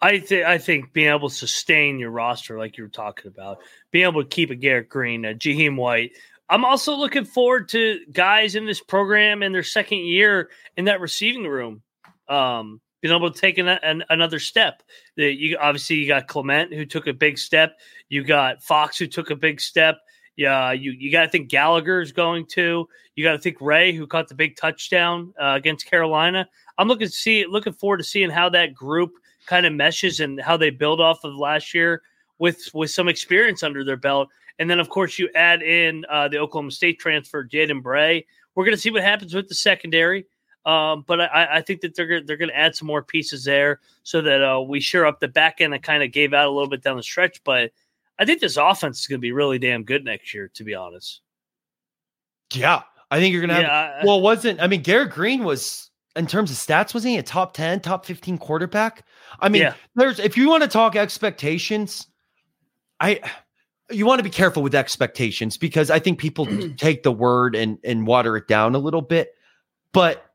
I 0.00 0.20
think 0.20 0.46
I 0.46 0.58
think 0.58 0.92
being 0.92 1.12
able 1.12 1.28
to 1.28 1.34
sustain 1.34 1.98
your 1.98 2.10
roster, 2.10 2.58
like 2.58 2.78
you 2.78 2.84
were 2.84 2.90
talking 2.90 3.26
about, 3.26 3.58
being 3.90 4.06
able 4.06 4.22
to 4.22 4.28
keep 4.28 4.50
a 4.50 4.54
Garrett 4.54 4.88
Green, 4.88 5.24
a 5.24 5.34
Jahiem 5.34 5.76
White. 5.76 6.12
I'm 6.48 6.64
also 6.64 6.94
looking 6.94 7.24
forward 7.24 7.68
to 7.70 8.00
guys 8.10 8.54
in 8.54 8.64
this 8.64 8.80
program 8.80 9.42
in 9.42 9.52
their 9.52 9.62
second 9.62 9.98
year 9.98 10.50
in 10.76 10.86
that 10.86 11.00
receiving 11.00 11.46
room. 11.46 11.82
Um, 12.28 12.80
being 13.00 13.14
able 13.14 13.30
to 13.30 13.40
take 13.40 13.58
an, 13.58 13.68
an, 13.68 14.04
another 14.10 14.38
step. 14.38 14.82
The, 15.16 15.32
you 15.32 15.56
obviously 15.58 15.96
you 15.96 16.08
got 16.08 16.26
Clement 16.26 16.72
who 16.72 16.84
took 16.84 17.06
a 17.06 17.12
big 17.12 17.38
step. 17.38 17.78
You 18.08 18.24
got 18.24 18.62
Fox 18.62 18.98
who 18.98 19.06
took 19.06 19.30
a 19.30 19.36
big 19.36 19.60
step. 19.60 19.98
Yeah, 20.36 20.72
you 20.72 20.92
you 20.92 21.10
got 21.10 21.24
to 21.24 21.28
think 21.28 21.48
Gallagher 21.48 22.00
is 22.00 22.12
going 22.12 22.46
to. 22.46 22.88
You 23.14 23.24
got 23.24 23.32
to 23.32 23.38
think 23.38 23.60
Ray 23.60 23.92
who 23.92 24.06
caught 24.06 24.28
the 24.28 24.34
big 24.34 24.56
touchdown 24.56 25.34
uh, 25.40 25.54
against 25.56 25.86
Carolina. 25.86 26.48
I'm 26.78 26.88
looking 26.88 27.08
to 27.08 27.12
see 27.12 27.44
looking 27.46 27.72
forward 27.72 27.98
to 27.98 28.04
seeing 28.04 28.30
how 28.30 28.48
that 28.50 28.74
group 28.74 29.12
kind 29.46 29.66
of 29.66 29.72
meshes 29.72 30.20
and 30.20 30.40
how 30.40 30.56
they 30.56 30.70
build 30.70 31.00
off 31.00 31.24
of 31.24 31.34
last 31.34 31.74
year 31.74 32.02
with 32.38 32.70
with 32.72 32.90
some 32.90 33.08
experience 33.08 33.62
under 33.62 33.84
their 33.84 33.96
belt. 33.96 34.28
And 34.58 34.70
then 34.70 34.80
of 34.80 34.88
course 34.88 35.18
you 35.18 35.28
add 35.34 35.62
in 35.62 36.04
uh, 36.10 36.28
the 36.28 36.38
Oklahoma 36.38 36.70
State 36.70 36.98
transfer 36.98 37.46
Jaden 37.46 37.82
Bray. 37.82 38.26
We're 38.54 38.64
going 38.64 38.76
to 38.76 38.80
see 38.80 38.90
what 38.90 39.02
happens 39.02 39.34
with 39.34 39.48
the 39.48 39.54
secondary. 39.54 40.26
Um, 40.66 41.04
but 41.06 41.20
I, 41.22 41.48
I, 41.56 41.60
think 41.62 41.80
that 41.80 41.94
they're 41.94 42.22
they're 42.22 42.36
going 42.36 42.50
to 42.50 42.56
add 42.56 42.76
some 42.76 42.86
more 42.86 43.02
pieces 43.02 43.44
there 43.44 43.80
so 44.02 44.20
that 44.20 44.42
uh, 44.42 44.60
we 44.60 44.78
shore 44.78 45.06
up 45.06 45.18
the 45.18 45.28
back 45.28 45.60
end. 45.60 45.72
I 45.72 45.78
kind 45.78 46.02
of 46.02 46.12
gave 46.12 46.34
out 46.34 46.46
a 46.46 46.50
little 46.50 46.68
bit 46.68 46.82
down 46.82 46.98
the 46.98 47.02
stretch, 47.02 47.42
but 47.44 47.70
I 48.18 48.26
think 48.26 48.40
this 48.42 48.58
offense 48.58 49.00
is 49.00 49.06
going 49.06 49.18
to 49.18 49.22
be 49.22 49.32
really 49.32 49.58
damn 49.58 49.84
good 49.84 50.04
next 50.04 50.34
year. 50.34 50.50
To 50.52 50.64
be 50.64 50.74
honest, 50.74 51.22
yeah, 52.52 52.82
I 53.10 53.18
think 53.18 53.32
you're 53.32 53.46
going 53.46 53.56
to 53.56 53.62
yeah, 53.62 53.96
have. 53.96 54.04
well, 54.04 54.20
wasn't 54.20 54.60
I 54.60 54.66
mean 54.66 54.82
Garrett 54.82 55.12
Green 55.12 55.44
was 55.44 55.90
in 56.14 56.26
terms 56.26 56.50
of 56.50 56.58
stats 56.58 56.92
wasn't 56.92 57.12
he 57.12 57.18
a 57.18 57.22
top 57.22 57.54
ten, 57.54 57.80
top 57.80 58.04
fifteen 58.04 58.36
quarterback? 58.36 59.06
I 59.40 59.48
mean, 59.48 59.62
yeah. 59.62 59.74
there's 59.94 60.18
if 60.18 60.36
you 60.36 60.50
want 60.50 60.62
to 60.62 60.68
talk 60.68 60.94
expectations, 60.94 62.06
I 63.00 63.20
you 63.90 64.04
want 64.04 64.18
to 64.18 64.24
be 64.24 64.30
careful 64.30 64.62
with 64.62 64.74
expectations 64.74 65.56
because 65.56 65.90
I 65.90 65.98
think 65.98 66.18
people 66.18 66.46
take 66.76 67.02
the 67.02 67.12
word 67.12 67.56
and 67.56 67.78
and 67.82 68.06
water 68.06 68.36
it 68.36 68.46
down 68.46 68.74
a 68.74 68.78
little 68.78 69.00
bit, 69.02 69.30
but 69.92 70.29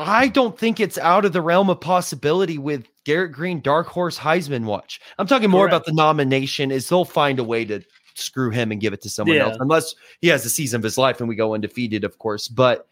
I 0.00 0.28
don't 0.28 0.58
think 0.58 0.80
it's 0.80 0.98
out 0.98 1.24
of 1.24 1.32
the 1.32 1.42
realm 1.42 1.68
of 1.68 1.80
possibility 1.80 2.58
with 2.58 2.86
Garrett 3.04 3.32
Green, 3.32 3.60
Dark 3.60 3.86
Horse 3.86 4.18
Heisman 4.18 4.64
watch. 4.64 5.00
I'm 5.18 5.26
talking 5.26 5.50
more 5.50 5.68
Correct. 5.68 5.74
about 5.74 5.86
the 5.86 5.92
nomination. 5.92 6.70
Is 6.70 6.88
they'll 6.88 7.04
find 7.04 7.38
a 7.38 7.44
way 7.44 7.64
to 7.66 7.82
screw 8.14 8.50
him 8.50 8.72
and 8.72 8.80
give 8.80 8.92
it 8.92 9.02
to 9.02 9.10
someone 9.10 9.36
yeah. 9.36 9.44
else, 9.44 9.56
unless 9.60 9.94
he 10.20 10.28
has 10.28 10.42
the 10.42 10.50
season 10.50 10.78
of 10.78 10.82
his 10.82 10.98
life 10.98 11.20
and 11.20 11.28
we 11.28 11.36
go 11.36 11.54
undefeated, 11.54 12.04
of 12.04 12.18
course. 12.18 12.48
But 12.48 12.86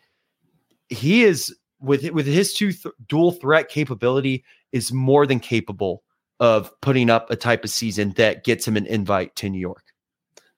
he 0.88 1.24
is 1.24 1.54
with 1.80 2.08
with 2.10 2.26
his 2.26 2.52
two 2.52 2.72
th- 2.72 2.94
dual 3.08 3.32
threat 3.32 3.68
capability 3.68 4.44
is 4.72 4.92
more 4.92 5.26
than 5.26 5.40
capable 5.40 6.02
of 6.40 6.78
putting 6.80 7.10
up 7.10 7.30
a 7.30 7.36
type 7.36 7.64
of 7.64 7.70
season 7.70 8.10
that 8.12 8.44
gets 8.44 8.66
him 8.66 8.76
an 8.76 8.86
invite 8.86 9.34
to 9.36 9.48
New 9.48 9.58
York. 9.58 9.84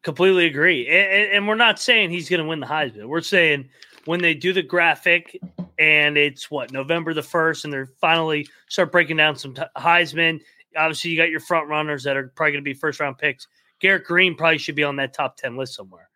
Completely 0.02 0.46
agree, 0.46 0.88
and, 0.88 1.32
and 1.32 1.48
we're 1.48 1.54
not 1.54 1.78
saying 1.78 2.10
he's 2.10 2.28
going 2.28 2.40
to 2.40 2.48
win 2.48 2.60
the 2.60 2.66
Heisman. 2.66 3.06
We're 3.06 3.20
saying 3.20 3.68
when 4.10 4.20
they 4.20 4.34
do 4.34 4.52
the 4.52 4.60
graphic 4.60 5.40
and 5.78 6.18
it's 6.18 6.50
what 6.50 6.72
November 6.72 7.14
the 7.14 7.22
first, 7.22 7.64
and 7.64 7.72
they're 7.72 7.92
finally 8.00 8.44
start 8.68 8.90
breaking 8.90 9.16
down 9.16 9.36
some 9.36 9.54
t- 9.54 9.62
Heisman. 9.76 10.40
Obviously, 10.76 11.12
you 11.12 11.16
got 11.16 11.30
your 11.30 11.38
front 11.38 11.68
runners 11.68 12.02
that 12.02 12.16
are 12.16 12.26
probably 12.34 12.50
going 12.50 12.64
to 12.64 12.68
be 12.68 12.74
first 12.74 12.98
round 12.98 13.18
picks. 13.18 13.46
Garrett 13.78 14.04
Green 14.04 14.34
probably 14.34 14.58
should 14.58 14.74
be 14.74 14.82
on 14.82 14.96
that 14.96 15.14
top 15.14 15.36
ten 15.36 15.56
list 15.56 15.76
somewhere 15.76 16.10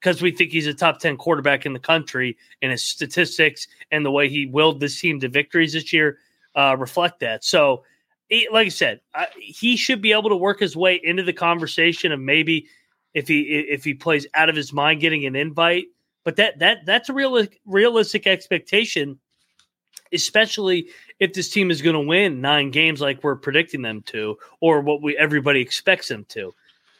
because 0.00 0.22
we 0.22 0.30
think 0.30 0.52
he's 0.52 0.68
a 0.68 0.72
top 0.72 1.00
ten 1.00 1.16
quarterback 1.16 1.66
in 1.66 1.72
the 1.72 1.80
country, 1.80 2.36
and 2.62 2.70
his 2.70 2.84
statistics 2.84 3.66
and 3.90 4.06
the 4.06 4.12
way 4.12 4.28
he 4.28 4.46
willed 4.46 4.78
this 4.78 5.00
team 5.00 5.18
to 5.18 5.28
victories 5.28 5.72
this 5.72 5.92
year 5.92 6.18
uh, 6.54 6.76
reflect 6.78 7.18
that. 7.18 7.42
So, 7.42 7.82
he, 8.28 8.48
like 8.52 8.66
I 8.66 8.68
said, 8.68 9.00
I, 9.16 9.26
he 9.36 9.76
should 9.76 10.00
be 10.00 10.12
able 10.12 10.30
to 10.30 10.36
work 10.36 10.60
his 10.60 10.76
way 10.76 11.00
into 11.02 11.24
the 11.24 11.32
conversation 11.32 12.12
of 12.12 12.20
maybe 12.20 12.68
if 13.14 13.26
he 13.26 13.40
if 13.40 13.82
he 13.82 13.94
plays 13.94 14.28
out 14.34 14.48
of 14.48 14.54
his 14.54 14.72
mind 14.72 15.00
getting 15.00 15.26
an 15.26 15.34
invite 15.34 15.86
but 16.26 16.34
that 16.36 16.58
that 16.58 16.84
that's 16.84 17.08
a 17.08 17.12
real 17.12 17.46
realistic 17.66 18.26
expectation, 18.26 19.20
especially 20.12 20.88
if 21.20 21.32
this 21.32 21.48
team 21.48 21.70
is 21.70 21.80
going 21.80 21.94
to 21.94 22.00
win 22.00 22.40
nine 22.40 22.72
games 22.72 23.00
like 23.00 23.22
we're 23.22 23.36
predicting 23.36 23.80
them 23.80 24.02
to, 24.06 24.36
or 24.60 24.80
what 24.80 25.00
we 25.00 25.16
everybody 25.16 25.60
expects 25.60 26.08
them 26.08 26.26
to. 26.30 26.52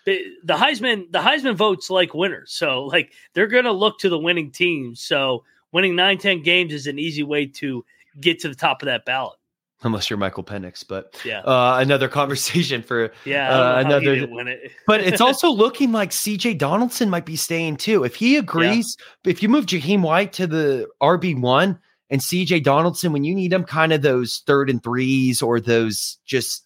The, 0.04 0.22
Heisman 0.50 1.10
the 1.10 1.18
Heisman 1.18 1.56
votes 1.56 1.90
like 1.90 2.14
winners, 2.14 2.52
so 2.52 2.84
like 2.84 3.14
they're 3.34 3.48
going 3.48 3.64
to 3.64 3.72
look 3.72 3.98
to 3.98 4.08
the 4.08 4.18
winning 4.18 4.52
teams. 4.52 5.00
So 5.00 5.42
winning 5.72 5.96
nine 5.96 6.18
ten 6.18 6.44
games 6.44 6.72
is 6.72 6.86
an 6.86 7.00
easy 7.00 7.24
way 7.24 7.46
to 7.46 7.84
get 8.20 8.38
to 8.42 8.48
the 8.48 8.54
top 8.54 8.80
of 8.80 8.86
that 8.86 9.04
ballot 9.04 9.38
unless 9.86 10.10
you're 10.10 10.18
Michael 10.18 10.44
Penix. 10.44 10.84
But 10.86 11.20
yeah, 11.24 11.40
uh, 11.40 11.78
another 11.80 12.08
conversation 12.20 12.82
for 12.82 13.12
yeah, 13.24 13.50
uh, 13.50 13.80
another. 13.80 14.14
It. 14.14 14.72
but 14.86 15.00
it's 15.00 15.20
also 15.20 15.50
looking 15.52 15.92
like 15.92 16.12
C.J. 16.12 16.54
Donaldson 16.54 17.08
might 17.08 17.26
be 17.26 17.36
staying 17.36 17.76
too. 17.76 18.04
If 18.04 18.14
he 18.16 18.36
agrees, 18.36 18.96
yeah. 19.24 19.30
if 19.30 19.42
you 19.42 19.48
move 19.48 19.66
Jahiem 19.66 20.02
White 20.02 20.32
to 20.34 20.46
the 20.46 20.88
RB 21.00 21.40
one 21.40 21.78
and 22.10 22.22
C.J. 22.22 22.60
Donaldson 22.60 23.12
when 23.12 23.24
you 23.24 23.34
need 23.34 23.52
him, 23.52 23.64
kind 23.64 23.92
of 23.92 24.02
those 24.02 24.42
third 24.46 24.68
and 24.68 24.82
threes 24.82 25.40
or 25.40 25.60
those 25.60 26.18
just 26.26 26.64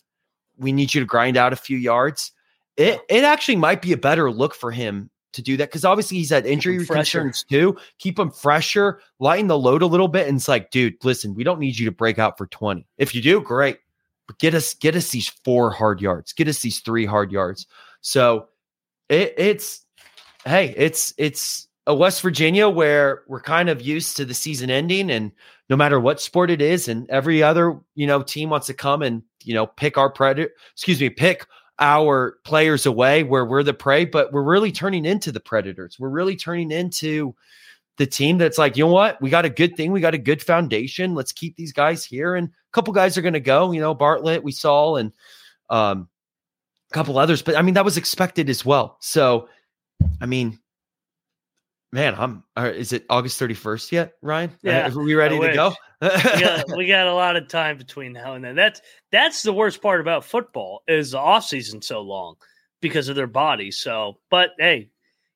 we 0.59 0.72
need 0.72 0.92
you 0.94 1.00
to 1.00 1.06
grind 1.06 1.37
out 1.37 1.52
a 1.52 1.56
few 1.56 1.78
yards. 1.78 2.33
It 2.76 3.00
it 3.09 3.24
actually 3.24 3.56
might 3.56 3.83
be 3.83 3.92
a 3.92 3.98
better 3.98 4.30
look 4.30 4.54
for 4.54 4.70
him 4.70 5.11
to 5.32 5.42
do 5.42 5.56
that 5.56 5.68
because 5.68 5.84
obviously 5.84 6.18
he's 6.18 6.30
had 6.30 6.46
injury 6.46 6.84
concerns 6.84 7.44
too. 7.44 7.76
Keep 7.98 8.18
him 8.18 8.30
fresher, 8.30 9.00
lighten 9.18 9.46
the 9.46 9.58
load 9.58 9.82
a 9.82 9.86
little 9.86 10.08
bit. 10.08 10.28
And 10.28 10.36
it's 10.36 10.48
like, 10.48 10.70
dude, 10.70 10.96
listen, 11.04 11.34
we 11.34 11.44
don't 11.44 11.60
need 11.60 11.78
you 11.78 11.86
to 11.86 11.92
break 11.92 12.18
out 12.18 12.38
for 12.38 12.46
20. 12.46 12.86
If 12.98 13.14
you 13.14 13.22
do, 13.22 13.40
great. 13.40 13.78
But 14.26 14.38
get 14.38 14.54
us, 14.54 14.74
get 14.74 14.96
us 14.96 15.10
these 15.10 15.28
four 15.44 15.70
hard 15.70 16.00
yards, 16.00 16.32
get 16.32 16.48
us 16.48 16.60
these 16.60 16.80
three 16.80 17.06
hard 17.06 17.32
yards. 17.32 17.66
So 18.00 18.48
it, 19.08 19.34
it's 19.36 19.84
hey, 20.44 20.74
it's 20.76 21.12
it's 21.18 21.68
a 21.86 21.94
West 21.94 22.22
Virginia 22.22 22.68
where 22.68 23.22
we're 23.26 23.40
kind 23.40 23.68
of 23.68 23.82
used 23.82 24.16
to 24.16 24.24
the 24.24 24.34
season 24.34 24.70
ending 24.70 25.10
and 25.10 25.32
no 25.70 25.76
matter 25.76 26.00
what 26.00 26.20
sport 26.20 26.50
it 26.50 26.60
is, 26.60 26.88
and 26.88 27.08
every 27.08 27.44
other, 27.44 27.78
you 27.94 28.06
know, 28.06 28.22
team 28.22 28.50
wants 28.50 28.66
to 28.66 28.74
come 28.74 29.02
and, 29.02 29.22
you 29.44 29.54
know, 29.54 29.66
pick 29.66 29.96
our 29.96 30.10
predator, 30.10 30.50
excuse 30.72 31.00
me, 31.00 31.08
pick 31.08 31.46
our 31.80 32.36
players 32.44 32.86
away 32.86 33.22
where 33.22 33.44
we're 33.44 33.62
the 33.62 33.74
prey, 33.74 34.04
but 34.04 34.32
we're 34.32 34.42
really 34.42 34.70
turning 34.70 35.04
into 35.04 35.32
the 35.32 35.40
predators. 35.40 35.98
We're 35.98 36.10
really 36.10 36.36
turning 36.36 36.70
into 36.70 37.34
the 37.96 38.06
team 38.06 38.38
that's 38.38 38.58
like, 38.58 38.76
you 38.76 38.84
know 38.84 38.92
what? 38.92 39.20
We 39.20 39.30
got 39.30 39.44
a 39.44 39.50
good 39.50 39.76
thing. 39.76 39.90
We 39.92 40.00
got 40.00 40.14
a 40.14 40.18
good 40.18 40.42
foundation. 40.42 41.14
Let's 41.14 41.32
keep 41.32 41.56
these 41.56 41.72
guys 41.72 42.04
here. 42.04 42.34
And 42.34 42.48
a 42.48 42.72
couple 42.72 42.92
guys 42.92 43.18
are 43.18 43.22
going 43.22 43.34
to 43.34 43.40
go, 43.40 43.72
you 43.72 43.80
know, 43.80 43.94
Bartlett, 43.94 44.42
we 44.42 44.52
saw, 44.52 44.96
and 44.96 45.12
um, 45.70 46.08
a 46.90 46.94
couple 46.94 47.18
others. 47.18 47.42
But 47.42 47.56
I 47.56 47.62
mean, 47.62 47.74
that 47.74 47.84
was 47.84 47.96
expected 47.96 48.48
as 48.48 48.64
well. 48.64 48.96
So, 49.00 49.48
I 50.20 50.26
mean, 50.26 50.58
man, 51.92 52.14
I'm. 52.16 52.44
Uh, 52.57 52.72
is 52.74 52.92
it 52.92 53.05
August 53.11 53.40
31st 53.40 53.92
yet, 53.92 54.14
Ryan? 54.22 54.50
Yeah. 54.62 54.88
Are 54.88 54.98
we 54.98 55.14
ready 55.14 55.38
to 55.38 55.53
go? 55.53 55.74
we, 56.00 56.09
got, 56.09 56.64
we 56.76 56.87
got 56.87 57.07
a 57.07 57.14
lot 57.14 57.37
of 57.37 57.48
time 57.48 57.79
between 57.79 58.12
now 58.12 58.35
and 58.35 58.44
then. 58.44 58.57
That's 58.57 58.81
that's 59.11 59.42
the 59.42 59.53
worst 59.53 59.83
part 59.83 60.00
about 60.00 60.24
football 60.24 60.83
is 60.88 61.12
the 61.12 61.18
off 61.18 61.44
season 61.44 61.83
so 61.83 62.00
long 62.00 62.37
because 62.81 63.09
of 63.09 63.16
their 63.16 63.26
bodies. 63.26 63.79
So, 63.79 64.18
but 64.31 64.50
hey, 64.59 64.90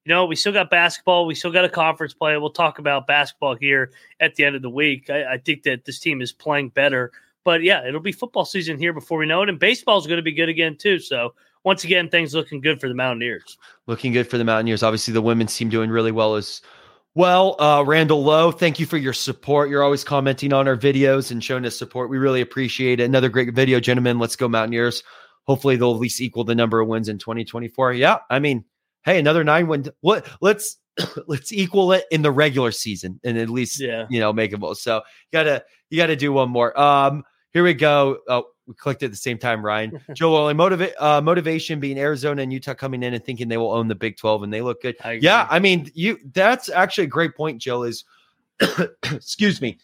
you 0.05 0.15
know, 0.15 0.27
we 0.27 0.37
still 0.37 0.53
got 0.53 0.71
basketball. 0.71 1.27
We 1.27 1.35
still 1.35 1.53
got 1.53 1.65
a 1.65 1.69
conference 1.69 2.15
play. 2.15 2.37
We'll 2.37 2.51
talk 2.51 2.79
about 2.79 3.07
basketball 3.07 3.57
here 3.57 3.93
at 4.21 4.35
the 4.35 4.45
end 4.45 4.57
of 4.57 4.63
the 4.63 4.71
week. 4.71 5.11
I, 5.11 5.35
I 5.35 5.39
think 5.39 5.63
that 5.65 5.85
this 5.85 5.99
team 5.99 6.21
is 6.21 6.33
playing 6.33 6.71
better. 6.71 7.13
But 7.43 7.63
yeah, 7.63 7.87
it'll 7.87 8.01
be 8.01 8.13
football 8.13 8.45
season 8.45 8.79
here 8.79 8.93
before 8.93 9.19
we 9.19 9.27
know 9.27 9.43
it. 9.43 9.49
And 9.49 9.59
baseball 9.59 9.99
is 9.99 10.07
going 10.07 10.17
to 10.17 10.23
be 10.23 10.33
good 10.33 10.49
again, 10.49 10.77
too. 10.77 10.99
So 10.99 11.35
once 11.65 11.83
again, 11.85 12.09
things 12.09 12.35
looking 12.35 12.61
good 12.61 12.81
for 12.81 12.89
the 12.89 12.95
Mountaineers. 12.95 13.59
Looking 13.87 14.13
good 14.13 14.29
for 14.29 14.39
the 14.39 14.45
Mountaineers. 14.45 14.83
Obviously, 14.83 15.15
the 15.15 15.23
women's 15.23 15.57
team 15.57 15.69
doing 15.71 15.91
really 15.91 16.13
well 16.13 16.37
as 16.37 16.61
well. 17.15 17.61
Uh, 17.61 17.83
Randall 17.87 18.23
Lowe, 18.23 18.53
thank 18.53 18.79
you 18.79 18.87
for 18.87 18.97
your 18.97 19.13
support. 19.13 19.71
You're 19.71 19.83
always 19.83 20.05
commenting 20.05 20.53
on 20.53 20.69
our 20.69 20.77
videos 20.77 21.31
and 21.31 21.43
showing 21.43 21.65
us 21.65 21.77
support. 21.77 22.11
We 22.11 22.19
really 22.19 22.41
appreciate 22.41 23.01
it. 23.01 23.05
Another 23.05 23.29
great 23.29 23.55
video, 23.55 23.81
gentlemen. 23.81 24.19
Let's 24.19 24.37
go 24.37 24.49
Mountaineers. 24.49 25.03
Hopefully, 25.45 25.77
they'll 25.77 25.95
at 25.95 26.01
least 26.01 26.21
equal 26.21 26.45
the 26.45 26.55
number 26.55 26.81
of 26.81 26.89
wins 26.89 27.09
in 27.09 27.19
2024. 27.19 27.95
Yeah, 27.95 28.19
I 28.31 28.39
mean, 28.39 28.65
hey, 29.05 29.19
another 29.19 29.43
nine 29.43 29.67
win. 29.67 29.87
What? 30.01 30.29
Let's 30.41 30.77
let's 31.27 31.53
equal 31.53 31.93
it 31.93 32.05
in 32.11 32.23
the 32.23 32.31
regular 32.31 32.73
season 32.73 33.21
and 33.25 33.37
at 33.37 33.49
least 33.49 33.81
yeah. 33.81 34.07
you 34.11 34.21
know 34.21 34.33
make 34.33 34.53
it 34.53 34.59
both. 34.59 34.79
So 34.79 34.97
you 34.97 35.03
gotta 35.33 35.65
you 35.91 35.99
gotta 35.99 36.17
do 36.17 36.33
one 36.33 36.51
more. 36.51 36.79
Um, 36.79 37.25
here 37.55 37.63
we 37.63 37.73
go. 37.73 38.19
Oh, 38.29 38.49
we 38.67 38.75
clicked 38.75 39.03
at 39.03 39.11
the 39.11 39.17
same 39.17 39.39
time, 39.39 39.65
Ryan. 39.65 40.01
Joe 40.13 40.37
only 40.37 40.55
motivate 40.55 40.93
uh, 40.99 41.21
motivation 41.21 41.81
being 41.81 41.99
Arizona 41.99 42.43
and 42.43 42.53
Utah 42.53 42.75
coming 42.75 43.03
in 43.03 43.15
and 43.15 43.25
thinking 43.25 43.49
they 43.49 43.57
will 43.57 43.73
own 43.73 43.89
the 43.89 43.95
Big 43.95 44.17
12 44.17 44.43
and 44.43 44.53
they 44.53 44.61
look 44.61 44.83
good. 44.83 44.97
I 45.03 45.13
yeah, 45.13 45.47
I 45.49 45.61
mean, 45.61 45.91
you 45.95 46.19
that's 46.33 46.69
actually 46.69 47.05
a 47.05 47.09
great 47.09 47.35
point, 47.35 47.63
Jill. 47.63 47.85
Is 47.85 48.05
excuse 49.05 49.63
me. 49.63 49.79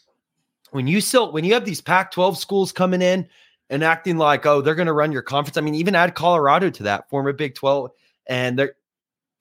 When 0.72 0.86
you 0.86 1.00
still 1.00 1.32
when 1.32 1.44
you 1.44 1.54
have 1.54 1.64
these 1.64 1.80
Pac-12 1.80 2.36
schools 2.36 2.72
coming 2.72 3.02
in 3.02 3.28
and 3.70 3.84
acting 3.84 4.18
like, 4.18 4.46
oh, 4.46 4.60
they're 4.60 4.74
gonna 4.74 4.92
run 4.92 5.12
your 5.12 5.22
conference. 5.22 5.56
I 5.56 5.60
mean, 5.60 5.76
even 5.76 5.94
add 5.94 6.14
Colorado 6.14 6.70
to 6.70 6.82
that, 6.84 7.08
form 7.08 7.22
former 7.24 7.32
Big 7.32 7.54
12, 7.54 7.90
and 8.26 8.58
they're 8.58 8.74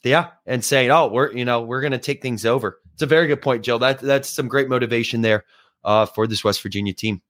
yeah, 0.03 0.29
and 0.45 0.63
saying, 0.63 0.91
oh, 0.91 1.07
we're 1.07 1.31
you 1.31 1.45
know, 1.45 1.61
we're 1.61 1.81
gonna 1.81 1.97
take 1.97 2.21
things 2.21 2.45
over. 2.45 2.79
It's 2.93 3.01
a 3.01 3.07
very 3.07 3.27
good 3.27 3.41
point, 3.41 3.63
Jill. 3.63 3.79
That 3.79 3.99
that's 3.99 4.29
some 4.29 4.47
great 4.47 4.69
motivation 4.69 5.21
there 5.21 5.45
uh, 5.83 6.05
for 6.05 6.27
this 6.27 6.43
West 6.43 6.61
Virginia 6.61 6.93
team. 6.93 7.21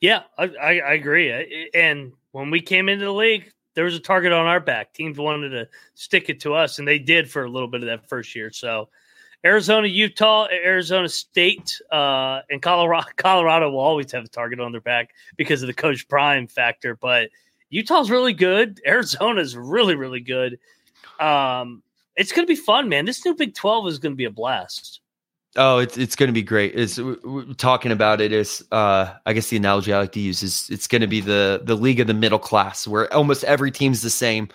Yeah, 0.00 0.22
I, 0.36 0.44
I, 0.44 0.78
I 0.80 0.92
agree. 0.94 1.70
And 1.74 2.12
when 2.32 2.50
we 2.50 2.60
came 2.60 2.88
into 2.88 3.04
the 3.04 3.12
league, 3.12 3.52
there 3.74 3.84
was 3.84 3.94
a 3.94 4.00
target 4.00 4.32
on 4.32 4.46
our 4.46 4.60
back. 4.60 4.92
Teams 4.92 5.18
wanted 5.18 5.50
to 5.50 5.68
stick 5.94 6.28
it 6.28 6.40
to 6.40 6.54
us, 6.54 6.78
and 6.78 6.86
they 6.86 6.98
did 6.98 7.30
for 7.30 7.44
a 7.44 7.50
little 7.50 7.68
bit 7.68 7.82
of 7.82 7.86
that 7.86 8.08
first 8.08 8.34
year. 8.34 8.50
So, 8.50 8.88
Arizona, 9.44 9.88
Utah, 9.88 10.46
Arizona 10.52 11.08
State, 11.08 11.80
uh, 11.90 12.40
and 12.50 12.60
Colorado. 12.62 13.08
Colorado 13.16 13.70
will 13.70 13.80
always 13.80 14.12
have 14.12 14.24
a 14.24 14.28
target 14.28 14.60
on 14.60 14.72
their 14.72 14.80
back 14.80 15.10
because 15.36 15.62
of 15.62 15.66
the 15.66 15.74
Coach 15.74 16.08
Prime 16.08 16.46
factor. 16.46 16.96
But 16.96 17.30
Utah's 17.70 18.10
really 18.10 18.34
good. 18.34 18.80
Arizona's 18.86 19.56
really, 19.56 19.94
really 19.94 20.20
good. 20.20 20.58
Um, 21.18 21.82
it's 22.16 22.32
going 22.32 22.46
to 22.46 22.52
be 22.52 22.60
fun, 22.60 22.88
man. 22.88 23.04
This 23.04 23.24
new 23.24 23.34
Big 23.34 23.54
Twelve 23.54 23.86
is 23.88 23.98
going 23.98 24.12
to 24.12 24.16
be 24.16 24.26
a 24.26 24.30
blast. 24.30 25.01
Oh, 25.56 25.78
it's 25.78 25.98
it's 25.98 26.16
going 26.16 26.28
to 26.28 26.32
be 26.32 26.42
great. 26.42 26.74
Is 26.74 26.98
talking 27.58 27.92
about 27.92 28.22
it 28.22 28.32
is 28.32 28.64
uh 28.72 29.12
I 29.26 29.34
guess 29.34 29.48
the 29.48 29.58
analogy 29.58 29.92
I 29.92 29.98
like 29.98 30.12
to 30.12 30.20
use 30.20 30.42
is 30.42 30.68
it's 30.70 30.86
going 30.86 31.02
to 31.02 31.06
be 31.06 31.20
the 31.20 31.60
the 31.62 31.74
league 31.74 32.00
of 32.00 32.06
the 32.06 32.14
middle 32.14 32.38
class 32.38 32.86
where 32.86 33.12
almost 33.12 33.44
every 33.44 33.70
team's 33.70 34.00
the 34.00 34.08
same. 34.08 34.48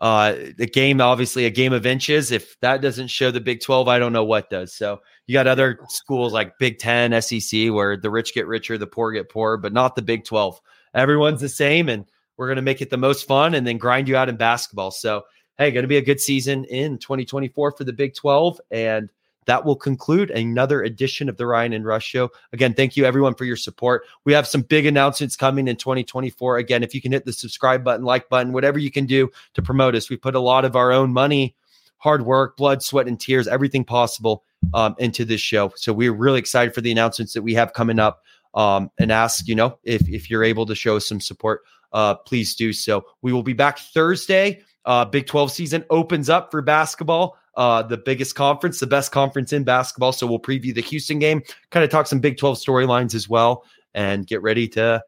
Uh 0.00 0.34
the 0.56 0.66
game 0.66 1.00
obviously 1.00 1.44
a 1.46 1.50
game 1.50 1.72
of 1.72 1.86
inches. 1.86 2.30
If 2.30 2.58
that 2.60 2.82
doesn't 2.82 3.08
show 3.08 3.32
the 3.32 3.40
Big 3.40 3.62
12, 3.62 3.88
I 3.88 3.98
don't 3.98 4.12
know 4.12 4.22
what 4.24 4.48
does. 4.48 4.72
So 4.72 5.00
you 5.26 5.32
got 5.32 5.48
other 5.48 5.80
schools 5.88 6.32
like 6.32 6.58
Big 6.58 6.78
10, 6.78 7.20
SEC 7.20 7.70
where 7.70 7.96
the 7.96 8.10
rich 8.10 8.32
get 8.32 8.46
richer, 8.46 8.78
the 8.78 8.86
poor 8.86 9.10
get 9.10 9.28
poorer, 9.28 9.56
but 9.56 9.72
not 9.72 9.96
the 9.96 10.02
Big 10.02 10.24
12. 10.24 10.60
Everyone's 10.94 11.40
the 11.40 11.48
same 11.48 11.88
and 11.88 12.04
we're 12.36 12.46
going 12.46 12.56
to 12.56 12.62
make 12.62 12.80
it 12.80 12.90
the 12.90 12.96
most 12.96 13.26
fun 13.26 13.54
and 13.54 13.66
then 13.66 13.78
grind 13.78 14.08
you 14.08 14.16
out 14.16 14.28
in 14.28 14.36
basketball. 14.36 14.92
So, 14.92 15.22
hey, 15.58 15.72
going 15.72 15.82
to 15.82 15.88
be 15.88 15.96
a 15.96 16.02
good 16.02 16.20
season 16.20 16.64
in 16.66 16.98
2024 16.98 17.72
for 17.72 17.84
the 17.84 17.92
Big 17.92 18.14
12 18.14 18.60
and 18.70 19.10
that 19.46 19.64
will 19.64 19.76
conclude 19.76 20.30
another 20.30 20.82
edition 20.82 21.28
of 21.28 21.36
the 21.36 21.46
Ryan 21.46 21.72
and 21.72 21.84
Rush 21.84 22.06
Show. 22.06 22.30
Again, 22.52 22.74
thank 22.74 22.96
you 22.96 23.04
everyone 23.04 23.34
for 23.34 23.44
your 23.44 23.56
support. 23.56 24.04
We 24.24 24.32
have 24.32 24.46
some 24.46 24.62
big 24.62 24.86
announcements 24.86 25.36
coming 25.36 25.68
in 25.68 25.76
2024. 25.76 26.58
Again, 26.58 26.82
if 26.82 26.94
you 26.94 27.00
can 27.00 27.12
hit 27.12 27.24
the 27.24 27.32
subscribe 27.32 27.84
button, 27.84 28.04
like 28.04 28.28
button, 28.28 28.52
whatever 28.52 28.78
you 28.78 28.90
can 28.90 29.06
do 29.06 29.30
to 29.54 29.62
promote 29.62 29.94
us, 29.94 30.10
we 30.10 30.16
put 30.16 30.34
a 30.34 30.40
lot 30.40 30.64
of 30.64 30.76
our 30.76 30.92
own 30.92 31.12
money, 31.12 31.54
hard 31.98 32.24
work, 32.24 32.56
blood, 32.56 32.82
sweat, 32.82 33.08
and 33.08 33.20
tears, 33.20 33.48
everything 33.48 33.84
possible 33.84 34.44
um, 34.72 34.94
into 34.98 35.24
this 35.24 35.40
show. 35.40 35.72
So 35.76 35.92
we're 35.92 36.12
really 36.12 36.38
excited 36.38 36.74
for 36.74 36.80
the 36.80 36.92
announcements 36.92 37.32
that 37.34 37.42
we 37.42 37.54
have 37.54 37.72
coming 37.72 37.98
up. 37.98 38.22
Um, 38.54 38.92
and 39.00 39.10
ask, 39.10 39.48
you 39.48 39.56
know, 39.56 39.80
if 39.82 40.08
if 40.08 40.30
you're 40.30 40.44
able 40.44 40.64
to 40.66 40.76
show 40.76 41.00
some 41.00 41.20
support, 41.20 41.62
uh, 41.92 42.14
please 42.14 42.54
do 42.54 42.72
so. 42.72 43.04
We 43.20 43.32
will 43.32 43.42
be 43.42 43.52
back 43.52 43.78
Thursday. 43.78 44.62
Uh, 44.84 45.04
Big 45.04 45.26
12 45.26 45.50
season 45.50 45.84
opens 45.90 46.30
up 46.30 46.52
for 46.52 46.62
basketball 46.62 47.36
uh, 47.56 47.82
the 47.82 47.96
biggest 47.96 48.34
conference, 48.34 48.80
the 48.80 48.86
best 48.86 49.12
conference 49.12 49.52
in 49.52 49.64
basketball. 49.64 50.12
So 50.12 50.26
we'll 50.26 50.40
preview 50.40 50.74
the 50.74 50.82
Houston 50.82 51.18
game, 51.18 51.42
kind 51.70 51.84
of 51.84 51.90
talk 51.90 52.06
some 52.06 52.20
Big 52.20 52.36
12 52.36 52.58
storylines 52.58 53.14
as 53.14 53.28
well, 53.28 53.64
and 53.94 54.26
get 54.26 54.42
ready 54.42 54.68
to 54.68 55.02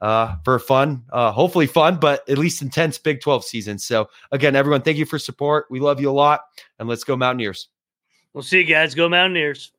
uh, 0.00 0.36
for 0.44 0.58
fun, 0.58 1.02
uh, 1.12 1.32
hopefully 1.32 1.66
fun, 1.66 1.96
but 1.96 2.28
at 2.28 2.38
least 2.38 2.62
intense 2.62 2.98
Big 2.98 3.20
12 3.20 3.44
season. 3.44 3.78
So 3.78 4.08
again, 4.30 4.54
everyone, 4.54 4.82
thank 4.82 4.96
you 4.96 5.06
for 5.06 5.18
support. 5.18 5.66
We 5.70 5.80
love 5.80 6.00
you 6.00 6.10
a 6.10 6.12
lot, 6.12 6.42
and 6.78 6.88
let's 6.88 7.04
go 7.04 7.16
Mountaineers. 7.16 7.68
We'll 8.32 8.44
see 8.44 8.58
you 8.58 8.64
guys. 8.64 8.94
Go 8.94 9.08
Mountaineers. 9.08 9.72